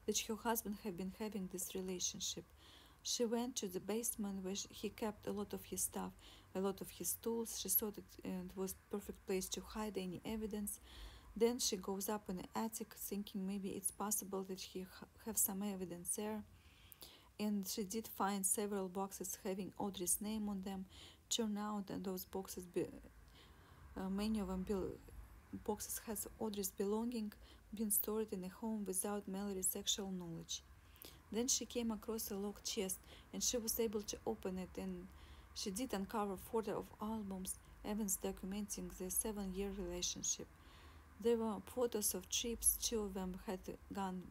that 0.07 0.19
her 0.21 0.37
husband 0.37 0.77
had 0.85 0.97
been 0.97 1.12
having 1.19 1.49
this 1.53 1.75
relationship. 1.75 2.45
She 3.03 3.27
went 3.27 3.57
to 3.57 3.69
the 3.69 3.81
basement 3.81 4.43
where 4.43 4.55
he 4.71 4.88
kept 4.88 5.27
a 5.27 5.33
lot 5.33 5.53
of 5.53 5.64
his 5.64 5.83
stuff, 5.83 6.12
a 6.55 6.61
lot 6.61 6.81
of 6.81 6.88
his 6.88 7.14
tools. 7.23 7.59
She 7.61 7.69
thought 7.69 7.99
it, 7.99 8.05
it 8.25 8.57
was 8.57 8.75
perfect 8.91 9.27
place 9.27 9.49
to 9.51 9.61
hide 9.61 9.99
any 9.99 10.23
evidence. 10.25 10.81
Then 11.37 11.59
she 11.59 11.77
goes 11.77 12.09
up 12.09 12.29
in 12.31 12.37
the 12.37 12.45
attic, 12.57 12.95
thinking 12.95 13.47
maybe 13.47 13.69
it's 13.69 13.91
possible 13.91 14.43
that 14.45 14.61
he 14.61 14.87
ha 14.99 15.07
have 15.27 15.37
some 15.37 15.62
evidence 15.62 16.17
there 16.17 16.43
and 17.40 17.66
she 17.66 17.85
did 17.85 18.09
find 18.09 18.44
several 18.44 18.88
boxes 18.88 19.38
having 19.44 19.72
Audrey's 19.79 20.18
name 20.20 20.48
on 20.48 20.62
them. 20.62 20.87
Turn 21.31 21.57
out 21.59 21.87
that 21.87 22.03
those 22.03 22.24
boxes, 22.24 22.64
be, 22.66 22.87
uh, 23.96 24.09
many 24.09 24.40
of 24.40 24.48
them 24.48 24.62
be- 24.62 24.98
boxes 25.64 26.01
has 26.07 26.27
Audrey's 26.38 26.70
belonging 26.70 27.33
been 27.74 27.90
stored 27.90 28.33
in 28.33 28.44
a 28.44 28.48
home 28.48 28.85
without 28.87 29.29
Mallory's 29.29 29.77
actual 29.77 30.11
knowledge. 30.11 30.62
Then 31.31 31.48
she 31.48 31.66
came 31.66 31.90
across 31.90 32.31
a 32.31 32.37
locked 32.37 32.64
chest 32.64 32.98
and 33.33 33.42
she 33.42 33.59
was 33.59 33.79
able 33.79 34.03
to 34.03 34.16
open 34.27 34.59
it 34.59 34.81
and 34.81 35.07
she 35.55 35.70
did 35.70 35.92
uncover 35.92 36.37
photos 36.37 36.77
of 36.77 36.87
albums 37.03 37.57
Evans 37.85 38.18
documenting 38.22 38.96
their 38.98 39.11
seven-year 39.11 39.70
relationship. 39.79 40.46
There 41.20 41.37
were 41.37 41.57
photos 41.66 42.14
of 42.14 42.29
trips, 42.29 42.77
two 42.81 43.01
of 43.01 43.14
them 43.14 43.38
had 43.46 43.61
gone 43.92 44.22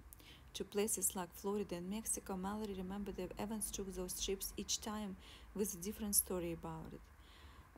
to 0.58 0.64
places 0.64 1.16
like 1.16 1.32
Florida 1.36 1.76
and 1.76 1.88
Mexico, 1.88 2.36
Mallory 2.36 2.74
remembered 2.76 3.16
that 3.18 3.32
Evans 3.38 3.70
took 3.70 3.94
those 3.94 4.20
trips 4.20 4.54
each 4.58 4.82
time 4.82 5.16
with 5.54 5.72
a 5.76 5.78
different 5.78 6.16
story 6.16 6.52
about 6.52 6.88
it. 6.92 7.00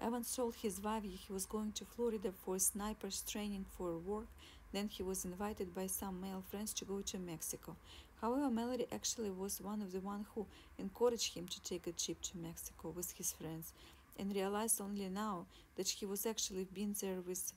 Evans 0.01 0.33
told 0.33 0.55
his 0.55 0.81
wife 0.81 1.03
he 1.03 1.33
was 1.33 1.45
going 1.45 1.73
to 1.73 1.83
Florida 1.83 2.31
for 2.31 2.57
sniper's 2.57 3.21
training 3.27 3.65
for 3.77 3.97
work, 3.97 4.27
then 4.71 4.87
he 4.87 5.03
was 5.03 5.25
invited 5.25 5.75
by 5.75 5.87
some 5.87 6.21
male 6.21 6.41
friends 6.49 6.73
to 6.75 6.85
go 6.85 7.01
to 7.01 7.19
Mexico. 7.19 7.75
However, 8.21 8.49
Mallory 8.49 8.87
actually 8.93 9.31
was 9.31 9.59
one 9.59 9.81
of 9.81 9.91
the 9.91 9.99
ones 9.99 10.27
who 10.33 10.45
encouraged 10.77 11.33
him 11.33 11.49
to 11.49 11.61
take 11.61 11.85
a 11.85 11.91
trip 11.91 12.21
to 12.21 12.37
Mexico 12.37 12.93
with 12.95 13.11
his 13.11 13.33
friends, 13.33 13.73
and 14.17 14.33
realized 14.33 14.79
only 14.79 15.09
now 15.09 15.47
that 15.75 15.89
he 15.89 16.05
was 16.05 16.25
actually 16.25 16.65
been 16.73 16.95
there 17.01 17.19
with, 17.27 17.51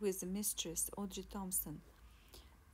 with 0.00 0.20
the 0.20 0.26
mistress, 0.26 0.90
Audrey 0.96 1.26
Thompson. 1.30 1.82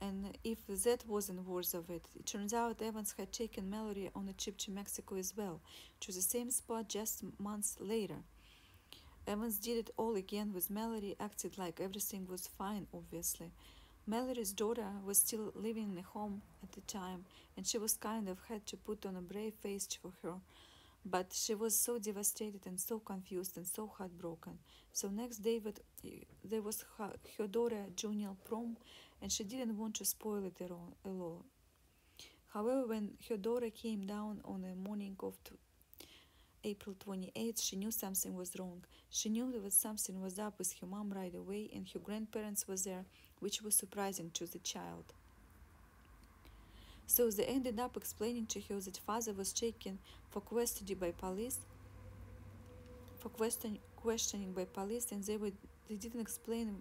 And 0.01 0.35
if 0.43 0.65
that 0.67 1.07
wasn't 1.07 1.47
worth 1.47 1.75
of 1.75 1.89
it, 1.91 2.07
it 2.19 2.25
turns 2.25 2.53
out 2.53 2.81
Evans 2.81 3.13
had 3.17 3.31
taken 3.31 3.69
Mallory 3.69 4.09
on 4.15 4.27
a 4.27 4.33
trip 4.33 4.57
to 4.59 4.71
Mexico 4.71 5.15
as 5.15 5.37
well, 5.37 5.61
to 5.99 6.11
the 6.11 6.21
same 6.21 6.49
spot 6.49 6.89
just 6.89 7.23
months 7.39 7.77
later. 7.79 8.23
Evans 9.27 9.59
did 9.59 9.77
it 9.77 9.91
all 9.97 10.15
again 10.15 10.51
with 10.53 10.71
Mallory, 10.71 11.15
acted 11.19 11.57
like 11.57 11.79
everything 11.79 12.25
was 12.27 12.47
fine, 12.47 12.87
obviously. 12.93 13.51
Mallory's 14.07 14.51
daughter 14.51 14.87
was 15.05 15.19
still 15.19 15.51
living 15.53 15.91
in 15.91 15.97
a 15.99 16.01
home 16.01 16.41
at 16.63 16.71
the 16.71 16.81
time, 16.81 17.23
and 17.55 17.67
she 17.67 17.77
was 17.77 17.93
kind 17.95 18.27
of 18.27 18.39
had 18.49 18.65
to 18.65 18.77
put 18.77 19.05
on 19.05 19.15
a 19.15 19.21
brave 19.21 19.53
face 19.61 19.87
for 20.01 20.11
her. 20.23 20.33
But 21.05 21.33
she 21.33 21.53
was 21.53 21.77
so 21.77 21.99
devastated 21.99 22.65
and 22.65 22.79
so 22.79 22.99
confused 22.99 23.57
and 23.57 23.65
so 23.65 23.91
heartbroken. 23.97 24.57
So 24.91 25.09
next 25.09 25.37
day, 25.37 25.61
eh, 26.03 26.09
there 26.43 26.61
was 26.61 26.83
her, 26.97 27.13
her 27.37 27.47
daughter 27.47 27.85
Junior 27.95 28.31
prom, 28.43 28.77
and 29.21 29.31
she 29.31 29.43
didn't 29.43 29.77
want 29.77 29.95
to 29.95 30.05
spoil 30.05 30.43
it 30.45 30.61
at 30.63 30.71
all. 30.71 31.45
However, 32.53 32.87
when 32.87 33.11
her 33.29 33.37
daughter 33.37 33.69
came 33.69 34.05
down 34.05 34.41
on 34.43 34.61
the 34.61 34.75
morning 34.75 35.15
of 35.21 35.35
April 36.63 36.95
28th, 37.07 37.63
she 37.63 37.75
knew 37.75 37.91
something 37.91 38.35
was 38.35 38.51
wrong. 38.59 38.83
She 39.09 39.29
knew 39.29 39.51
that 39.51 39.73
something 39.73 40.21
was 40.21 40.37
up 40.37 40.57
with 40.57 40.73
her 40.79 40.87
mom 40.87 41.11
right 41.11 41.33
away, 41.33 41.69
and 41.73 41.87
her 41.89 41.99
grandparents 41.99 42.67
were 42.67 42.77
there, 42.77 43.05
which 43.39 43.61
was 43.61 43.75
surprising 43.75 44.31
to 44.31 44.45
the 44.45 44.59
child. 44.59 45.13
So 47.07 47.29
they 47.29 47.45
ended 47.45 47.79
up 47.79 47.95
explaining 47.97 48.47
to 48.47 48.61
her 48.61 48.79
that 48.79 48.97
father 48.97 49.33
was 49.33 49.53
taken 49.53 49.99
for 50.29 50.41
custody 50.41 50.93
by 50.93 51.11
police, 51.11 51.59
for 53.19 53.29
question, 53.29 53.79
questioning 53.95 54.53
by 54.53 54.65
police, 54.65 55.11
and 55.11 55.23
they 55.23 55.37
were 55.37 55.51
they 55.89 55.95
didn't 55.95 56.21
explain 56.21 56.75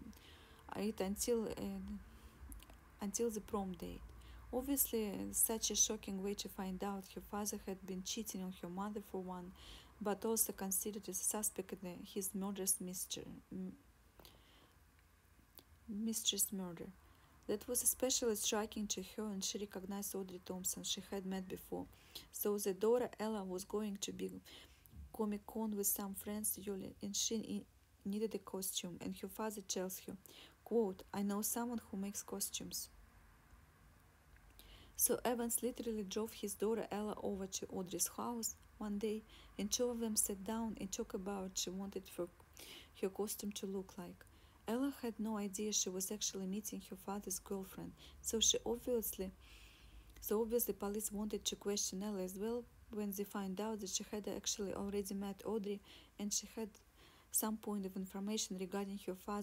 it 0.76 1.00
until. 1.00 1.44
Uh, 1.44 2.09
until 3.00 3.30
the 3.30 3.40
prom 3.40 3.72
date. 3.72 4.00
Obviously, 4.52 5.12
such 5.32 5.70
a 5.70 5.76
shocking 5.76 6.22
way 6.22 6.34
to 6.34 6.48
find 6.48 6.82
out 6.82 7.04
her 7.14 7.20
father 7.20 7.58
had 7.66 7.86
been 7.86 8.02
cheating 8.02 8.42
on 8.42 8.52
her 8.60 8.68
mother 8.68 9.00
for 9.00 9.20
one, 9.20 9.52
but 10.00 10.24
also 10.24 10.52
considered 10.52 11.08
as 11.08 11.20
a 11.20 11.24
suspect 11.24 11.72
in 11.84 11.98
his 12.14 12.34
murderous 12.34 12.80
mistress 15.88 16.52
murder. 16.52 16.86
That 17.46 17.66
was 17.68 17.82
especially 17.82 18.36
striking 18.36 18.86
to 18.88 19.02
her, 19.16 19.24
and 19.24 19.42
she 19.42 19.58
recognized 19.58 20.14
Audrey 20.14 20.40
Thompson 20.44 20.84
she 20.84 21.00
had 21.10 21.26
met 21.26 21.48
before. 21.48 21.86
So 22.32 22.58
the 22.58 22.74
daughter 22.74 23.08
Ella 23.18 23.42
was 23.44 23.64
going 23.64 23.98
to 24.02 24.12
be 24.12 24.40
Comic 25.16 25.46
Con 25.46 25.76
with 25.76 25.86
some 25.86 26.14
friends, 26.14 26.58
and 27.02 27.16
she 27.16 27.64
needed 28.04 28.34
a 28.34 28.38
costume, 28.38 28.98
and 29.00 29.16
her 29.16 29.28
father 29.28 29.62
tells 29.62 30.00
her, 30.06 30.16
quote, 30.70 31.02
I 31.12 31.22
know 31.22 31.42
someone 31.42 31.80
who 31.90 31.96
makes 31.96 32.22
costumes. 32.22 32.88
So 34.94 35.18
Evans 35.24 35.64
literally 35.64 36.04
drove 36.04 36.32
his 36.32 36.54
daughter 36.54 36.86
Ella 36.92 37.16
over 37.24 37.48
to 37.48 37.66
Audrey's 37.72 38.08
house 38.16 38.54
one 38.78 38.98
day, 38.98 39.24
and 39.58 39.68
two 39.68 39.90
of 39.90 39.98
them 39.98 40.14
sat 40.14 40.44
down 40.44 40.76
and 40.80 40.92
talked 40.92 41.14
about 41.14 41.42
what 41.42 41.58
she 41.58 41.70
wanted 41.70 42.04
for 42.08 42.28
her 43.02 43.08
costume 43.08 43.50
to 43.52 43.66
look 43.66 43.94
like. 43.98 44.24
Ella 44.68 44.92
had 45.02 45.14
no 45.18 45.38
idea 45.38 45.72
she 45.72 45.88
was 45.88 46.12
actually 46.12 46.46
meeting 46.46 46.80
her 46.88 46.96
father's 47.04 47.40
girlfriend, 47.40 47.90
so 48.22 48.38
she 48.38 48.56
obviously 48.64 49.32
so 50.20 50.40
obviously 50.40 50.74
police 50.74 51.10
wanted 51.10 51.44
to 51.46 51.56
question 51.56 52.02
Ella 52.04 52.22
as 52.22 52.38
well 52.38 52.62
when 52.92 53.10
they 53.10 53.24
find 53.24 53.60
out 53.60 53.80
that 53.80 53.88
she 53.88 54.04
had 54.12 54.28
actually 54.28 54.74
already 54.74 55.14
met 55.14 55.42
Audrey 55.44 55.80
and 56.18 56.32
she 56.32 56.46
had 56.54 56.68
some 57.32 57.56
point 57.56 57.86
of 57.86 57.96
information 57.96 58.58
regarding 58.58 58.98
her 59.06 59.14
father 59.14 59.38